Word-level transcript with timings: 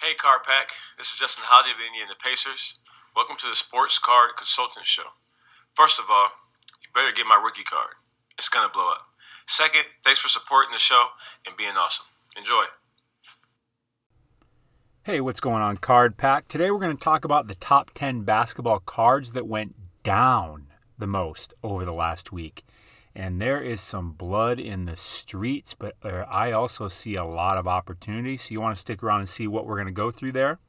Hey, 0.00 0.14
Card 0.14 0.44
Pack. 0.44 0.70
This 0.96 1.08
is 1.08 1.18
Justin 1.18 1.42
Holiday 1.44 1.72
of 1.72 1.78
the 1.78 1.84
Indiana 1.84 2.14
Pacers. 2.14 2.78
Welcome 3.16 3.34
to 3.38 3.48
the 3.48 3.56
Sports 3.56 3.98
Card 3.98 4.30
Consultant 4.36 4.86
Show. 4.86 5.10
First 5.74 5.98
of 5.98 6.04
all, 6.08 6.28
you 6.80 6.86
better 6.94 7.10
get 7.10 7.26
my 7.26 7.34
rookie 7.34 7.64
card. 7.64 7.98
It's 8.38 8.48
going 8.48 8.64
to 8.64 8.72
blow 8.72 8.92
up. 8.92 9.08
Second, 9.48 9.90
thanks 10.04 10.20
for 10.20 10.28
supporting 10.28 10.70
the 10.70 10.78
show 10.78 11.18
and 11.44 11.56
being 11.56 11.72
awesome. 11.76 12.06
Enjoy. 12.36 12.66
Hey, 15.02 15.20
what's 15.20 15.40
going 15.40 15.62
on, 15.62 15.78
Card 15.78 16.16
Pack? 16.16 16.46
Today 16.46 16.70
we're 16.70 16.78
going 16.78 16.96
to 16.96 17.02
talk 17.02 17.24
about 17.24 17.48
the 17.48 17.56
top 17.56 17.90
10 17.92 18.22
basketball 18.22 18.78
cards 18.78 19.32
that 19.32 19.48
went 19.48 19.74
down 20.04 20.68
the 20.96 21.08
most 21.08 21.54
over 21.64 21.84
the 21.84 21.92
last 21.92 22.30
week. 22.30 22.64
And 23.18 23.42
there 23.42 23.60
is 23.60 23.80
some 23.80 24.12
blood 24.12 24.60
in 24.60 24.84
the 24.84 24.94
streets, 24.94 25.74
but 25.74 25.96
uh, 26.04 26.24
I 26.30 26.52
also 26.52 26.86
see 26.86 27.16
a 27.16 27.24
lot 27.24 27.58
of 27.58 27.66
opportunity. 27.66 28.36
So 28.36 28.52
you 28.52 28.60
want 28.60 28.76
to 28.76 28.80
stick 28.80 29.02
around 29.02 29.18
and 29.18 29.28
see 29.28 29.48
what 29.48 29.66
we're 29.66 29.74
going 29.74 29.88
to 29.88 29.92
go 29.92 30.12
through 30.12 30.32
there. 30.32 30.60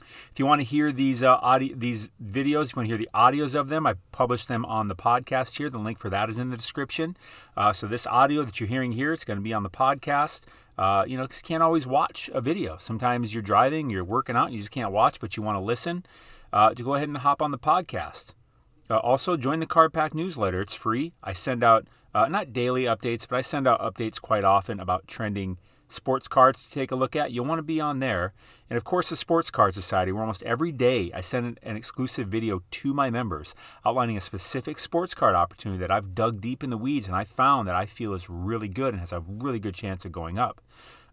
If 0.00 0.38
you 0.38 0.46
want 0.46 0.62
to 0.62 0.64
hear 0.64 0.90
these 0.90 1.22
uh, 1.22 1.34
audio, 1.42 1.76
these 1.76 2.08
videos, 2.18 2.70
if 2.70 2.72
you 2.72 2.76
want 2.76 2.86
to 2.86 2.86
hear 2.86 2.96
the 2.96 3.10
audios 3.14 3.54
of 3.54 3.68
them, 3.68 3.86
I 3.86 3.96
publish 4.10 4.46
them 4.46 4.64
on 4.64 4.88
the 4.88 4.96
podcast 4.96 5.58
here. 5.58 5.68
The 5.68 5.78
link 5.78 5.98
for 5.98 6.08
that 6.08 6.30
is 6.30 6.38
in 6.38 6.48
the 6.48 6.56
description. 6.56 7.14
Uh, 7.54 7.74
so 7.74 7.86
this 7.86 8.06
audio 8.06 8.42
that 8.42 8.58
you're 8.58 8.68
hearing 8.68 8.92
here, 8.92 9.12
it's 9.12 9.26
going 9.26 9.38
to 9.38 9.42
be 9.42 9.52
on 9.52 9.62
the 9.62 9.68
podcast. 9.68 10.46
Uh, 10.78 11.04
you 11.06 11.18
know, 11.18 11.24
because 11.24 11.42
you 11.42 11.46
can't 11.46 11.62
always 11.62 11.86
watch 11.86 12.30
a 12.32 12.40
video. 12.40 12.78
Sometimes 12.78 13.34
you're 13.34 13.42
driving, 13.42 13.90
you're 13.90 14.02
working 14.02 14.34
out, 14.34 14.50
you 14.50 14.58
just 14.58 14.70
can't 14.70 14.92
watch, 14.92 15.20
but 15.20 15.36
you 15.36 15.42
want 15.42 15.56
to 15.56 15.60
listen. 15.60 16.06
Uh, 16.54 16.72
to 16.72 16.82
go 16.82 16.94
ahead 16.94 17.06
and 17.06 17.18
hop 17.18 17.42
on 17.42 17.50
the 17.50 17.58
podcast. 17.58 18.32
Uh, 18.90 18.98
also, 18.98 19.36
join 19.36 19.60
the 19.60 19.66
Card 19.66 19.92
Pack 19.92 20.14
newsletter. 20.14 20.60
It's 20.60 20.74
free. 20.74 21.12
I 21.22 21.32
send 21.32 21.62
out 21.62 21.86
uh, 22.12 22.26
not 22.26 22.52
daily 22.52 22.84
updates, 22.84 23.26
but 23.28 23.36
I 23.36 23.40
send 23.40 23.68
out 23.68 23.80
updates 23.80 24.20
quite 24.20 24.42
often 24.42 24.80
about 24.80 25.06
trending 25.06 25.58
sports 25.86 26.26
cards 26.26 26.64
to 26.64 26.70
take 26.70 26.90
a 26.90 26.96
look 26.96 27.14
at. 27.14 27.30
You'll 27.30 27.44
want 27.44 27.60
to 27.60 27.64
be 27.64 27.80
on 27.80 28.00
there. 28.00 28.32
And 28.68 28.76
of 28.76 28.84
course, 28.84 29.08
the 29.08 29.16
Sports 29.16 29.50
Card 29.50 29.74
Society, 29.74 30.10
where 30.10 30.22
almost 30.22 30.42
every 30.42 30.72
day 30.72 31.10
I 31.14 31.20
send 31.20 31.58
an 31.62 31.76
exclusive 31.76 32.28
video 32.28 32.62
to 32.70 32.94
my 32.94 33.10
members 33.10 33.54
outlining 33.84 34.16
a 34.16 34.20
specific 34.20 34.78
sports 34.78 35.14
card 35.14 35.34
opportunity 35.34 35.78
that 35.80 35.90
I've 35.90 36.14
dug 36.14 36.40
deep 36.40 36.64
in 36.64 36.70
the 36.70 36.78
weeds 36.78 37.06
and 37.06 37.14
I 37.14 37.24
found 37.24 37.68
that 37.68 37.74
I 37.74 37.86
feel 37.86 38.14
is 38.14 38.28
really 38.28 38.68
good 38.68 38.94
and 38.94 39.00
has 39.00 39.12
a 39.12 39.20
really 39.20 39.60
good 39.60 39.74
chance 39.74 40.04
of 40.04 40.12
going 40.12 40.38
up. 40.38 40.60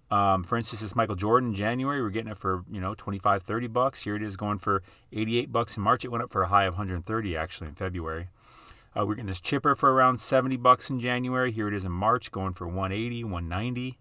Um, 0.09 0.43
for 0.43 0.57
instance, 0.57 0.81
this 0.81 0.95
Michael 0.95 1.15
Jordan 1.15 1.49
in 1.49 1.55
January, 1.55 2.01
we're 2.01 2.09
getting 2.09 2.31
it 2.31 2.37
for, 2.37 2.63
you 2.71 2.79
know, 2.79 2.95
25, 2.95 3.43
30 3.43 3.67
bucks. 3.67 4.03
Here 4.03 4.15
it 4.15 4.23
is 4.23 4.37
going 4.37 4.57
for 4.57 4.81
88 5.11 5.51
bucks 5.51 5.75
in 5.75 5.83
March. 5.83 6.05
It 6.05 6.11
went 6.11 6.23
up 6.23 6.31
for 6.31 6.43
a 6.43 6.47
high 6.47 6.63
of 6.63 6.75
130 6.75 7.35
actually 7.35 7.67
in 7.67 7.75
February. 7.75 8.29
Uh, 8.97 9.05
we're 9.05 9.15
getting 9.15 9.27
this 9.27 9.41
chipper 9.41 9.75
for 9.75 9.93
around 9.93 10.19
70 10.19 10.55
bucks 10.57 10.89
in 10.89 10.99
January. 10.99 11.51
Here 11.51 11.67
it 11.67 11.73
is 11.73 11.85
in 11.85 11.91
March 11.91 12.31
going 12.31 12.53
for 12.53 12.67
180, 12.67 13.25
190. 13.25 13.97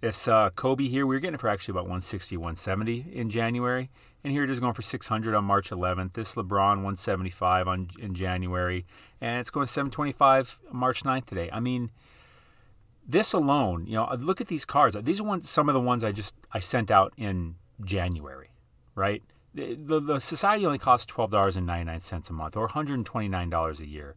This 0.00 0.28
uh, 0.28 0.50
Kobe 0.50 0.88
here, 0.88 1.06
we 1.06 1.16
were 1.16 1.20
getting 1.20 1.36
it 1.36 1.40
for 1.40 1.48
actually 1.48 1.72
about 1.72 1.84
160, 1.84 2.36
170 2.36 3.06
in 3.12 3.30
January. 3.30 3.88
And 4.22 4.32
here 4.32 4.44
it 4.44 4.50
is 4.50 4.60
going 4.60 4.74
for 4.74 4.82
600 4.82 5.34
on 5.34 5.44
March 5.44 5.70
11th. 5.70 6.12
This 6.12 6.34
LeBron 6.34 6.82
175 6.82 7.68
on 7.68 7.88
in 7.98 8.14
January. 8.14 8.84
And 9.20 9.40
it's 9.40 9.50
going 9.50 9.66
725 9.66 10.60
March 10.70 11.02
9th 11.02 11.24
today. 11.24 11.48
I 11.50 11.60
mean, 11.60 11.90
this 13.08 13.32
alone, 13.32 13.86
you 13.86 13.94
know, 13.94 14.04
uh, 14.04 14.16
look 14.18 14.40
at 14.40 14.48
these 14.48 14.64
cards. 14.64 14.96
Uh, 14.96 15.00
these 15.00 15.20
are 15.20 15.24
ones, 15.24 15.48
some 15.48 15.68
of 15.68 15.74
the 15.74 15.80
ones 15.80 16.02
I 16.02 16.12
just 16.12 16.34
I 16.52 16.58
sent 16.58 16.90
out 16.90 17.12
in 17.16 17.56
January, 17.84 18.50
right? 18.94 19.22
The, 19.54 19.74
the, 19.74 20.00
the 20.00 20.20
society 20.20 20.66
only 20.66 20.78
costs 20.78 21.06
twelve 21.06 21.30
dollars 21.30 21.56
and 21.56 21.66
ninety 21.66 21.84
nine 21.84 22.00
cents 22.00 22.30
a 22.30 22.32
month, 22.32 22.56
or 22.56 22.62
one 22.62 22.70
hundred 22.70 22.94
and 22.94 23.06
twenty 23.06 23.28
nine 23.28 23.48
dollars 23.48 23.80
a 23.80 23.86
year. 23.86 24.16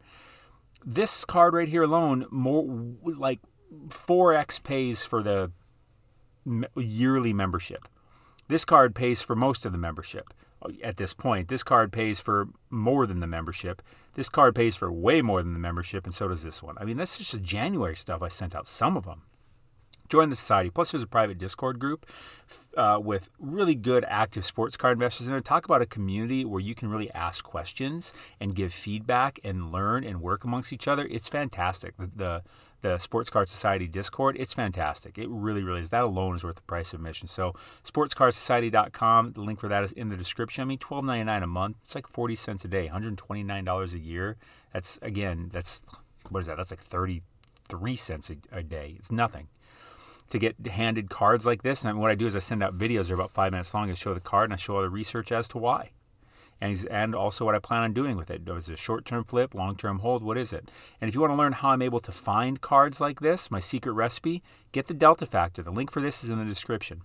This 0.86 1.26
card 1.26 1.54
right 1.54 1.68
here 1.68 1.84
alone, 1.84 2.26
more 2.31 2.66
like 3.04 3.40
four 3.90 4.34
x 4.34 4.59
pays 4.59 5.06
for 5.06 5.22
the 5.22 5.52
yearly 6.76 7.34
membership. 7.34 7.88
This 8.48 8.66
card 8.66 8.96
pays 8.96 9.22
for 9.22 9.36
most 9.36 9.66
of 9.66 9.72
the 9.72 9.78
membership 9.78 10.34
uh, 10.64 10.70
at 10.84 10.98
this 10.98 11.14
point. 11.14 11.48
This 11.48 11.64
card 11.64 11.92
pays 11.92 12.20
for 12.20 12.48
more 12.70 13.06
than 13.06 13.20
the 13.20 13.28
membership. 13.28 13.81
This 14.20 14.28
card 14.28 14.53
pays 14.53 14.75
for 14.75 14.91
way 14.91 15.22
more 15.22 15.41
than 15.41 15.53
the 15.53 15.59
membership, 15.59 16.03
and 16.03 16.13
so 16.13 16.28
does 16.28 16.44
this 16.44 16.62
one. 16.62 16.75
I 16.78 16.84
mean, 16.84 16.97
that's 16.97 17.18
just 17.18 17.31
the 17.31 17.40
January 17.40 17.96
stuff. 17.96 18.22
I 18.22 18.28
sent 18.28 18.53
out 18.53 18.68
some 18.68 18.97
of 18.97 19.06
them. 19.06 19.22
Join 20.09 20.30
the 20.30 20.35
society. 20.35 20.69
Plus, 20.69 20.91
there's 20.91 21.03
a 21.03 21.07
private 21.07 21.38
Discord 21.38 21.80
group 21.80 22.06
uh, 22.75 23.00
with 23.02 23.30
really 23.40 23.75
good 23.75 24.03
active 24.09 24.44
sports 24.44 24.75
card 24.75 24.97
investors 24.97 25.28
in 25.28 25.31
there. 25.31 25.40
Talk 25.40 25.63
about 25.63 25.81
a 25.81 25.85
community 25.85 26.44
where 26.44 26.59
you 26.59 26.75
can 26.75 26.90
really 26.90 27.09
ask 27.12 27.46
questions 27.46 28.13
and 28.41 28.53
give 28.53 28.74
feedback 28.74 29.40
and 29.41 29.72
learn 29.72 30.03
and 30.03 30.19
work 30.19 30.44
amongst 30.44 30.74
each 30.74 30.86
other. 30.86 31.07
It's 31.09 31.30
fantastic. 31.30 31.96
The, 31.96 32.12
the 32.13 32.44
the 32.81 32.97
Sports 32.97 33.29
Card 33.29 33.50
Society 33.50 33.88
Discord. 33.88 34.38
It's 34.40 34.53
fantastic. 34.53 35.17
It 35.17 35.29
really, 35.29 35.63
really 35.63 35.81
is. 35.81 35.90
That 35.90 36.03
alone 36.03 36.35
is 36.35 36.44
worth 36.44 36.56
the 36.56 36.62
price 36.63 36.94
of 36.94 37.00
admission. 37.00 37.28
So, 37.28 37.53
sportscardsociety.com. 37.84 39.34
The 39.34 39.41
link 39.41 39.59
for 39.59 39.67
that 39.67 39.84
is 39.84 39.91
in 39.91 40.09
the 40.09 40.17
description. 40.17 40.62
I 40.62 40.66
mean, 40.66 40.78
twelve 40.78 41.06
ninety 41.06 41.23
nine 41.25 41.44
a 41.44 41.47
month. 41.47 41.78
It's 41.84 41.95
like 41.95 42.07
forty 42.07 42.35
cents 42.35 42.63
a 42.66 42.68
day. 42.68 42.85
One 42.85 42.91
hundred 42.91 43.18
twenty 43.18 43.44
nine 43.44 43.66
dollars 43.66 43.94
a 43.94 44.00
year. 44.00 44.38
That's 44.73 45.00
again. 45.01 45.50
That's 45.51 45.81
what 46.29 46.41
is 46.41 46.47
that? 46.47 46.57
That's 46.57 46.72
like 46.72 46.81
thirty 46.81 47.22
three 47.68 47.95
cents 47.95 48.29
a, 48.29 48.38
a 48.51 48.63
day. 48.63 48.95
It's 48.97 49.12
nothing 49.12 49.47
to 50.29 50.39
get 50.39 50.56
handed 50.68 51.09
cards 51.09 51.45
like 51.45 51.63
this. 51.63 51.84
And 51.84 52.00
what 52.00 52.12
I 52.12 52.16
do 52.16 52.28
is 52.28 52.35
I 52.35 52.39
send 52.39 52.63
out 52.63 52.78
videos. 52.78 53.07
They're 53.07 53.16
about 53.16 53.31
five 53.31 53.51
minutes 53.51 53.73
long. 53.73 53.89
I 53.89 53.94
show 53.94 54.13
the 54.13 54.19
card 54.19 54.45
and 54.45 54.53
I 54.53 54.57
show 54.57 54.75
all 54.75 54.81
the 54.81 54.89
research 54.89 55.31
as 55.31 55.47
to 55.50 55.57
why 55.57 55.91
and, 56.62 56.88
and 56.90 57.16
also 57.16 57.46
what 57.46 57.56
I 57.56 57.59
plan 57.59 57.84
on 57.84 57.94
doing 57.94 58.18
with 58.18 58.30
it. 58.30 58.47
Is 58.47 58.70
it 58.70 58.74
a 58.74 58.78
short 58.78 59.06
term 59.06 59.24
flip, 59.24 59.53
long 59.53 59.75
term 59.75 60.00
hold? 60.00 60.24
What 60.24 60.38
is 60.38 60.53
it? 60.53 60.70
And 61.00 61.08
if 61.08 61.16
you 61.16 61.22
want 61.22 61.31
to 61.31 61.38
learn 61.38 61.53
how 61.53 61.70
I'm 61.70 61.81
able 61.81 62.00
to 62.02 62.12
find 62.12 62.62
cards 62.62 63.00
like 63.00 63.22
this, 63.22 63.50
my 63.50 63.59
secret 63.59 63.94
recipe, 63.94 64.44
get 64.72 64.88
the 64.88 64.94
Delta 64.94 65.25
Factor. 65.25 65.64
The 65.64 65.72
link 65.72 65.92
for 65.92 66.02
this 66.02 66.24
is 66.24 66.30
in 66.30 66.40
the 66.40 66.46
description. 66.46 67.02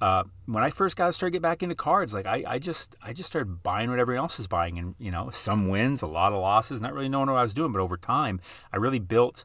Uh, 0.00 0.24
when 0.46 0.62
I 0.62 0.70
first 0.70 0.96
got 0.96 1.14
started 1.14 1.32
get 1.32 1.42
back 1.42 1.62
into 1.62 1.74
cards, 1.74 2.14
like 2.14 2.26
I, 2.26 2.44
I 2.46 2.58
just 2.58 2.96
I 3.02 3.12
just 3.12 3.28
started 3.28 3.62
buying 3.62 3.90
what 3.90 3.98
everyone 3.98 4.22
else 4.22 4.38
is 4.38 4.46
buying, 4.46 4.78
and 4.78 4.94
you 4.98 5.10
know 5.10 5.30
some 5.30 5.68
wins, 5.68 6.02
a 6.02 6.06
lot 6.06 6.32
of 6.32 6.40
losses, 6.40 6.80
not 6.80 6.94
really 6.94 7.08
knowing 7.08 7.28
what 7.28 7.38
I 7.38 7.42
was 7.42 7.54
doing. 7.54 7.72
But 7.72 7.80
over 7.80 7.96
time, 7.96 8.40
I 8.72 8.76
really 8.76 8.98
built 8.98 9.44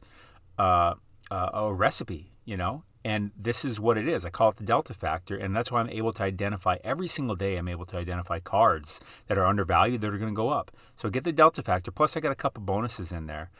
uh, 0.58 0.94
uh, 1.30 1.50
a 1.52 1.74
recipe, 1.74 2.32
you 2.44 2.56
know, 2.56 2.84
and 3.04 3.32
this 3.36 3.64
is 3.66 3.78
what 3.78 3.98
it 3.98 4.08
is. 4.08 4.24
I 4.24 4.30
call 4.30 4.48
it 4.50 4.56
the 4.56 4.64
delta 4.64 4.94
factor. 4.94 5.36
And 5.36 5.54
that's 5.54 5.70
why 5.70 5.80
I'm 5.80 5.90
able 5.90 6.12
to 6.14 6.22
identify 6.22 6.78
every 6.82 7.06
single 7.06 7.36
day, 7.36 7.56
I'm 7.56 7.68
able 7.68 7.84
to 7.86 7.98
identify 7.98 8.38
cards 8.38 9.00
that 9.28 9.36
are 9.36 9.44
undervalued 9.44 10.00
that 10.00 10.08
are 10.12 10.18
going 10.18 10.32
to 10.32 10.36
go 10.36 10.48
up. 10.48 10.70
So 10.96 11.10
get 11.10 11.24
the 11.24 11.32
delta 11.32 11.62
factor. 11.62 11.90
Plus, 11.90 12.16
I 12.16 12.20
got 12.20 12.32
a 12.32 12.36
couple 12.36 12.62
bonuses 12.62 13.12
in 13.12 13.26
there. 13.26 13.50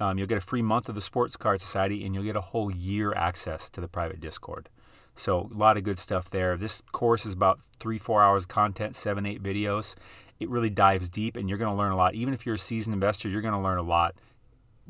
Um, 0.00 0.18
you'll 0.18 0.26
get 0.26 0.38
a 0.38 0.42
free 0.42 0.62
month 0.62 0.88
of 0.88 0.94
the 0.94 1.02
Sports 1.02 1.36
Card 1.36 1.60
Society 1.60 2.04
and 2.04 2.14
you'll 2.14 2.24
get 2.24 2.36
a 2.36 2.40
whole 2.42 2.70
year 2.70 3.12
access 3.14 3.70
to 3.70 3.80
the 3.80 3.88
private 3.88 4.20
Discord. 4.20 4.68
So, 5.14 5.50
a 5.52 5.56
lot 5.56 5.76
of 5.76 5.82
good 5.82 5.98
stuff 5.98 6.30
there. 6.30 6.56
This 6.56 6.82
course 6.92 7.26
is 7.26 7.32
about 7.32 7.60
three, 7.78 7.98
four 7.98 8.22
hours 8.22 8.44
of 8.44 8.48
content, 8.48 8.96
seven, 8.96 9.26
eight 9.26 9.42
videos. 9.42 9.94
It 10.38 10.48
really 10.48 10.70
dives 10.70 11.10
deep 11.10 11.36
and 11.36 11.48
you're 11.48 11.58
going 11.58 11.70
to 11.70 11.76
learn 11.76 11.92
a 11.92 11.96
lot. 11.96 12.14
Even 12.14 12.32
if 12.32 12.46
you're 12.46 12.54
a 12.54 12.58
seasoned 12.58 12.94
investor, 12.94 13.28
you're 13.28 13.42
going 13.42 13.54
to 13.54 13.60
learn 13.60 13.78
a 13.78 13.82
lot 13.82 14.14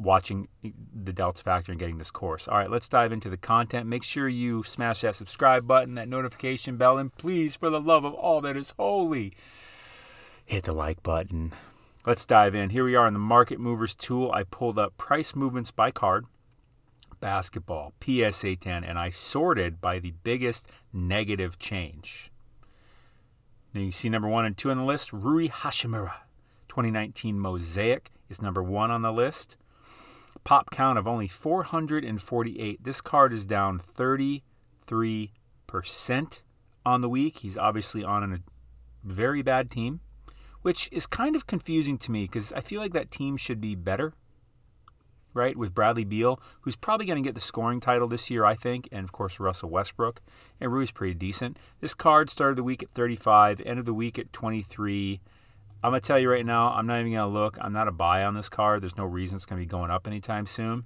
watching 0.01 0.49
the 0.63 1.13
Delta 1.13 1.43
Factor 1.43 1.73
and 1.73 1.79
getting 1.79 1.99
this 1.99 2.11
course. 2.11 2.49
All 2.49 2.57
right, 2.57 2.71
let's 2.71 2.89
dive 2.89 3.13
into 3.13 3.29
the 3.29 3.37
content. 3.37 3.87
Make 3.87 4.03
sure 4.03 4.29
you 4.29 4.63
smash 4.63 5.03
that 5.03 5.15
subscribe 5.15 5.67
button, 5.67 5.95
that 5.95 6.09
notification 6.09 6.77
bell, 6.77 6.97
and 6.97 7.15
please, 7.17 7.55
for 7.55 7.69
the 7.69 7.81
love 7.81 8.05
of 8.05 8.15
all 8.15 8.41
that 8.41 8.57
is 8.57 8.73
holy, 8.79 9.35
hit 10.45 10.65
the 10.65 10.73
like 10.73 11.03
button. 11.03 11.53
Let's 12.07 12.25
dive 12.25 12.55
in. 12.55 12.71
Here 12.71 12.85
we 12.85 12.95
are 12.97 13.07
in 13.07 13.13
the 13.13 13.21
Market 13.21 13.61
Movers 13.61 13.95
tool. 13.95 14.33
I 14.33 14.45
pulled 14.45 14.79
up 14.79 14.97
price 14.97 15.37
movements 15.37 15.71
by 15.71 15.91
card, 15.91 16.25
basketball, 17.21 17.93
PSA 18.03 18.57
10, 18.57 18.85
and 18.85 18.99
I 18.99 19.11
sorted 19.11 19.83
by 19.83 19.99
the 19.99 20.15
biggest 20.23 20.67
negative 20.95 21.59
change. 21.59 22.33
Then 23.75 23.85
you 23.85 23.91
see 23.91 24.09
number 24.09 24.29
one 24.29 24.47
and 24.47 24.57
two 24.57 24.71
on 24.71 24.79
the 24.79 24.85
list. 24.85 25.13
Rui 25.13 25.49
Hachimura, 25.49 26.13
2019 26.69 27.39
Mosaic 27.39 28.11
is 28.31 28.41
number 28.41 28.63
one 28.63 28.91
on 28.91 29.03
the 29.03 29.13
list 29.13 29.59
pop 30.45 30.71
count 30.71 30.99
of 30.99 31.07
only 31.07 31.29
448. 31.29 32.83
This 32.83 33.01
card 33.01 33.33
is 33.33 33.47
down 33.47 33.81
33% 33.81 34.51
on 36.85 37.01
the 37.01 37.09
week. 37.09 37.39
He's 37.39 37.59
obviously 37.59 38.05
on 38.05 38.33
a 38.33 38.39
very 39.05 39.43
bad 39.43 39.71
team, 39.71 40.01
which 40.63 40.89
is 40.93 41.07
kind 41.07 41.37
of 41.37 41.47
confusing 41.47 41.99
to 41.99 42.11
me 42.11 42.25
because 42.25 42.53
I 42.53 42.61
feel 42.61 42.81
like 42.81 42.93
that 42.93 43.11
team 43.11 43.37
should 43.37 43.61
be 43.61 43.75
better, 43.75 44.15
right? 45.35 45.57
With 45.57 45.75
Bradley 45.75 46.05
Beal, 46.05 46.41
who's 46.63 46.77
probably 46.77 47.07
going 47.07 47.23
to 47.23 47.27
get 47.27 47.35
the 47.35 47.41
scoring 47.41 47.81
title 47.81 48.09
this 48.09 48.31
year, 48.31 48.45
I 48.45 48.55
think, 48.55 48.89
and 48.93 49.05
of 49.05 49.13
course 49.13 49.41
Russell 49.41 49.71
Westbrook. 49.71 50.21
And 50.61 50.73
Rui's 50.73 50.91
pretty 50.91 51.15
decent. 51.15 51.59
This 51.81 51.95
card 51.95 52.31
started 52.31 52.57
the 52.57 52.63
week 52.63 52.83
at 52.83 52.91
35, 52.91 53.63
end 53.65 53.79
of 53.79 53.87
the 53.87 53.95
week 53.95 54.19
at 54.19 54.33
23. 54.33 55.21
I'm 55.83 55.93
gonna 55.93 56.01
tell 56.01 56.19
you 56.19 56.31
right 56.31 56.45
now, 56.45 56.73
I'm 56.73 56.87
not 56.87 57.01
even 57.01 57.13
gonna 57.13 57.33
look. 57.33 57.57
I'm 57.61 57.73
not 57.73 57.89
a 57.89 57.93
buy 57.93 58.25
on 58.25 58.35
this 58.35 58.49
card. 58.49 58.83
There's 58.83 58.97
no 58.97 59.05
reason 59.05 59.37
it's 59.37 59.47
gonna 59.47 59.61
be 59.61 59.67
going 59.67 59.91
up 59.91 60.07
anytime 60.07 60.47
soon. 60.47 60.85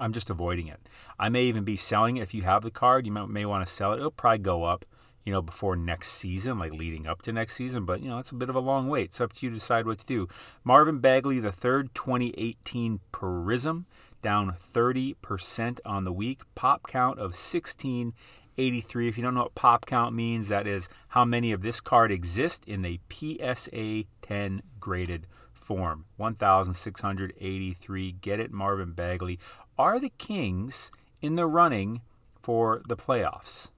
I'm 0.00 0.12
just 0.12 0.30
avoiding 0.30 0.68
it. 0.68 0.80
I 1.18 1.28
may 1.28 1.44
even 1.44 1.64
be 1.64 1.76
selling 1.76 2.16
it 2.16 2.22
if 2.22 2.34
you 2.34 2.42
have 2.42 2.62
the 2.62 2.70
card. 2.70 3.06
You 3.06 3.12
may, 3.12 3.26
may 3.26 3.44
want 3.44 3.66
to 3.66 3.72
sell 3.72 3.92
it. 3.92 3.98
It'll 3.98 4.10
probably 4.10 4.38
go 4.38 4.64
up, 4.64 4.84
you 5.24 5.32
know, 5.32 5.42
before 5.42 5.76
next 5.76 6.12
season, 6.12 6.58
like 6.58 6.72
leading 6.72 7.06
up 7.06 7.22
to 7.22 7.32
next 7.32 7.54
season. 7.54 7.84
But 7.84 8.02
you 8.02 8.08
know, 8.08 8.18
it's 8.18 8.30
a 8.30 8.36
bit 8.36 8.48
of 8.48 8.56
a 8.56 8.60
long 8.60 8.88
wait. 8.88 9.06
It's 9.06 9.20
up 9.20 9.34
to 9.34 9.46
you 9.46 9.50
to 9.50 9.58
decide 9.58 9.86
what 9.86 9.98
to 9.98 10.06
do. 10.06 10.28
Marvin 10.64 10.98
Bagley, 10.98 11.38
the 11.38 11.52
third, 11.52 11.94
2018 11.94 13.00
Prism, 13.12 13.86
down 14.22 14.52
30% 14.52 15.80
on 15.84 16.04
the 16.04 16.12
week. 16.12 16.42
Pop 16.54 16.88
count 16.88 17.18
of 17.18 17.36
16 17.36 18.14
83. 18.56 19.08
If 19.08 19.16
you 19.16 19.22
don't 19.22 19.34
know 19.34 19.42
what 19.42 19.54
pop 19.54 19.86
count 19.86 20.14
means, 20.14 20.48
that 20.48 20.66
is 20.66 20.88
how 21.08 21.24
many 21.24 21.52
of 21.52 21.62
this 21.62 21.80
card 21.80 22.10
exist 22.10 22.64
in 22.66 22.82
the 22.82 23.00
PSA 23.10 24.04
10 24.22 24.62
graded 24.80 25.26
form. 25.52 26.04
1,683. 26.16 28.12
Get 28.12 28.40
it, 28.40 28.52
Marvin 28.52 28.92
Bagley. 28.92 29.38
Are 29.78 29.98
the 29.98 30.12
Kings 30.18 30.90
in 31.20 31.36
the 31.36 31.46
running 31.46 32.02
for 32.40 32.82
the 32.86 32.96
playoffs? 32.96 33.70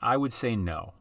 I 0.00 0.16
would 0.16 0.32
say 0.32 0.56
no. 0.56 0.94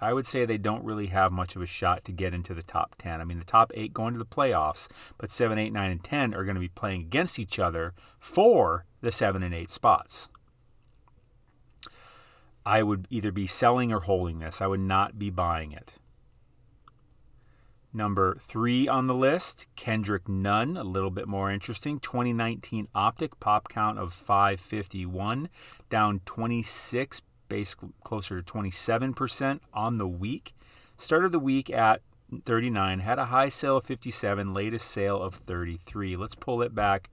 I 0.00 0.12
would 0.12 0.26
say 0.26 0.44
they 0.44 0.58
don't 0.58 0.84
really 0.84 1.08
have 1.08 1.32
much 1.32 1.56
of 1.56 1.62
a 1.62 1.66
shot 1.66 2.04
to 2.04 2.12
get 2.12 2.32
into 2.32 2.54
the 2.54 2.62
top 2.62 2.94
10. 2.98 3.20
I 3.20 3.24
mean, 3.24 3.40
the 3.40 3.44
top 3.44 3.72
eight 3.74 3.92
going 3.92 4.12
to 4.12 4.18
the 4.18 4.24
playoffs, 4.24 4.88
but 5.18 5.30
7, 5.30 5.58
8, 5.58 5.72
9, 5.72 5.90
and 5.90 6.04
10 6.04 6.34
are 6.34 6.44
going 6.44 6.54
to 6.54 6.60
be 6.60 6.68
playing 6.68 7.00
against 7.00 7.38
each 7.38 7.58
other 7.58 7.94
for 8.20 8.84
the 9.00 9.10
7 9.10 9.42
and 9.42 9.52
8 9.52 9.70
spots. 9.70 10.28
I 12.68 12.82
would 12.82 13.06
either 13.08 13.32
be 13.32 13.46
selling 13.46 13.94
or 13.94 14.00
holding 14.00 14.40
this. 14.40 14.60
I 14.60 14.66
would 14.66 14.80
not 14.80 15.18
be 15.18 15.30
buying 15.30 15.72
it. 15.72 15.94
Number 17.94 18.36
three 18.38 18.86
on 18.86 19.06
the 19.06 19.14
list, 19.14 19.68
Kendrick 19.74 20.28
Nunn, 20.28 20.76
a 20.76 20.84
little 20.84 21.10
bit 21.10 21.26
more 21.26 21.50
interesting. 21.50 21.98
2019 21.98 22.88
Optic 22.94 23.40
pop 23.40 23.70
count 23.70 23.98
of 23.98 24.12
551, 24.12 25.48
down 25.88 26.20
26 26.26 27.22
basically 27.48 27.88
closer 28.04 28.42
to 28.42 28.52
27% 28.52 29.60
on 29.72 29.96
the 29.96 30.06
week. 30.06 30.54
Started 30.98 31.32
the 31.32 31.38
week 31.38 31.70
at 31.70 32.02
39, 32.44 32.98
had 32.98 33.18
a 33.18 33.24
high 33.24 33.48
sale 33.48 33.78
of 33.78 33.84
57, 33.84 34.52
latest 34.52 34.90
sale 34.90 35.22
of 35.22 35.36
33. 35.36 36.16
Let's 36.16 36.34
pull 36.34 36.60
it 36.60 36.74
back 36.74 37.08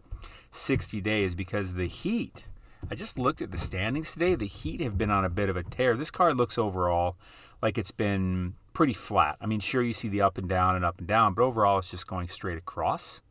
60 0.52 1.00
days 1.00 1.34
because 1.34 1.76
the 1.76 1.88
Heat, 1.88 2.50
I 2.90 2.96
just 2.96 3.18
looked 3.18 3.42
at 3.42 3.52
the 3.52 3.58
standings 3.58 4.14
today. 4.14 4.36
The 4.36 4.48
Heat 4.48 4.80
have 4.82 4.98
been 4.98 5.10
on 5.10 5.26
a 5.26 5.30
bit 5.30 5.50
of 5.50 5.58
a 5.58 5.64
tear. 5.64 5.96
This 5.96 6.12
card 6.12 6.38
looks 6.38 6.58
overall 6.58 7.16
like 7.62 7.78
it's 7.78 7.92
been 7.92 8.54
pretty 8.74 8.94
flat. 8.94 9.38
I 9.42 9.48
mean, 9.48 9.60
sure, 9.60 9.82
you 9.82 9.94
see 9.94 10.08
the 10.08 10.22
up 10.22 10.38
and 10.38 10.48
down 10.48 10.76
and 10.76 10.86
up 10.86 11.00
and 11.00 11.08
down, 11.08 11.34
but 11.34 11.44
overall 11.44 11.80
it's 11.80 11.90
just 11.90 12.06
going 12.06 12.28
straight 12.28 12.58
across 12.58 13.22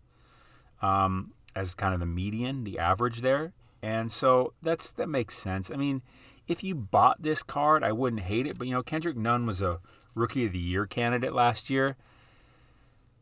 um, 0.82 1.32
as 1.54 1.74
kind 1.74 1.94
of 1.94 2.00
the 2.00 2.06
median, 2.06 2.64
the 2.64 2.78
average 2.78 3.20
there. 3.20 3.52
And 3.80 4.10
so 4.10 4.54
that's 4.62 4.90
that 4.92 5.08
makes 5.08 5.36
sense. 5.36 5.70
I 5.70 5.76
mean, 5.76 6.02
if 6.48 6.64
you 6.64 6.74
bought 6.74 7.22
this 7.22 7.42
card, 7.42 7.84
I 7.84 7.92
wouldn't 7.92 8.22
hate 8.22 8.46
it. 8.46 8.58
But, 8.58 8.66
you 8.66 8.72
know, 8.72 8.82
Kendrick 8.82 9.16
Nunn 9.16 9.46
was 9.46 9.62
a 9.62 9.78
Rookie 10.14 10.46
of 10.46 10.52
the 10.52 10.58
Year 10.58 10.86
candidate 10.86 11.32
last 11.32 11.70
year. 11.70 11.96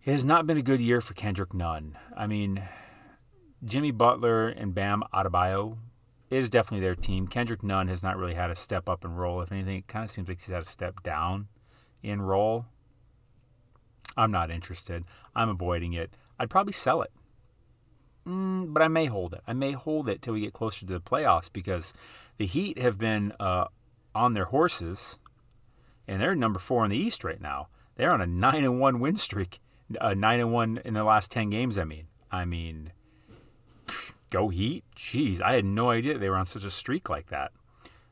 It 0.04 0.12
has 0.12 0.24
not 0.24 0.46
been 0.46 0.56
a 0.56 0.62
good 0.62 0.80
year 0.80 1.00
for 1.00 1.14
Kendrick 1.14 1.52
Nunn. 1.52 1.98
I 2.16 2.26
mean, 2.26 2.62
Jimmy 3.64 3.90
Butler 3.90 4.48
and 4.48 4.74
Bam 4.74 5.04
Adebayo 5.14 5.76
is 6.32 6.50
definitely 6.50 6.84
their 6.84 6.94
team. 6.94 7.26
Kendrick 7.26 7.62
Nunn 7.62 7.88
has 7.88 8.02
not 8.02 8.16
really 8.16 8.34
had 8.34 8.50
a 8.50 8.56
step 8.56 8.88
up 8.88 9.04
and 9.04 9.18
role. 9.18 9.40
If 9.42 9.52
anything, 9.52 9.78
it 9.78 9.88
kind 9.88 10.04
of 10.04 10.10
seems 10.10 10.28
like 10.28 10.40
he's 10.40 10.48
had 10.52 10.62
a 10.62 10.66
step 10.66 11.02
down 11.02 11.48
in 12.02 12.22
role. 12.22 12.66
I'm 14.16 14.30
not 14.30 14.50
interested. 14.50 15.04
I'm 15.34 15.48
avoiding 15.48 15.92
it. 15.92 16.10
I'd 16.38 16.50
probably 16.50 16.72
sell 16.72 17.02
it. 17.02 17.12
Mm, 18.26 18.72
but 18.72 18.82
I 18.82 18.88
may 18.88 19.06
hold 19.06 19.34
it. 19.34 19.40
I 19.46 19.52
may 19.52 19.72
hold 19.72 20.08
it 20.08 20.22
till 20.22 20.34
we 20.34 20.40
get 20.40 20.52
closer 20.52 20.86
to 20.86 20.92
the 20.92 21.00
playoffs 21.00 21.52
because 21.52 21.92
the 22.38 22.46
Heat 22.46 22.78
have 22.78 22.98
been 22.98 23.32
uh, 23.40 23.66
on 24.14 24.34
their 24.34 24.46
horses, 24.46 25.18
and 26.06 26.20
they're 26.20 26.34
number 26.34 26.58
four 26.58 26.84
in 26.84 26.90
the 26.90 26.96
East 26.96 27.24
right 27.24 27.40
now. 27.40 27.68
They're 27.96 28.12
on 28.12 28.20
a 28.20 28.26
nine 28.26 28.64
and 28.64 28.80
one 28.80 29.00
win 29.00 29.16
streak, 29.16 29.60
uh, 30.00 30.14
nine 30.14 30.40
and 30.40 30.52
one 30.52 30.80
in 30.84 30.94
the 30.94 31.04
last 31.04 31.30
ten 31.30 31.50
games. 31.50 31.78
I 31.78 31.84
mean, 31.84 32.06
I 32.30 32.44
mean, 32.44 32.92
go 34.32 34.48
Heat! 34.48 34.82
Jeez, 34.96 35.40
I 35.40 35.52
had 35.52 35.64
no 35.64 35.90
idea 35.90 36.18
they 36.18 36.28
were 36.28 36.36
on 36.36 36.46
such 36.46 36.64
a 36.64 36.70
streak 36.70 37.08
like 37.08 37.28
that. 37.28 37.52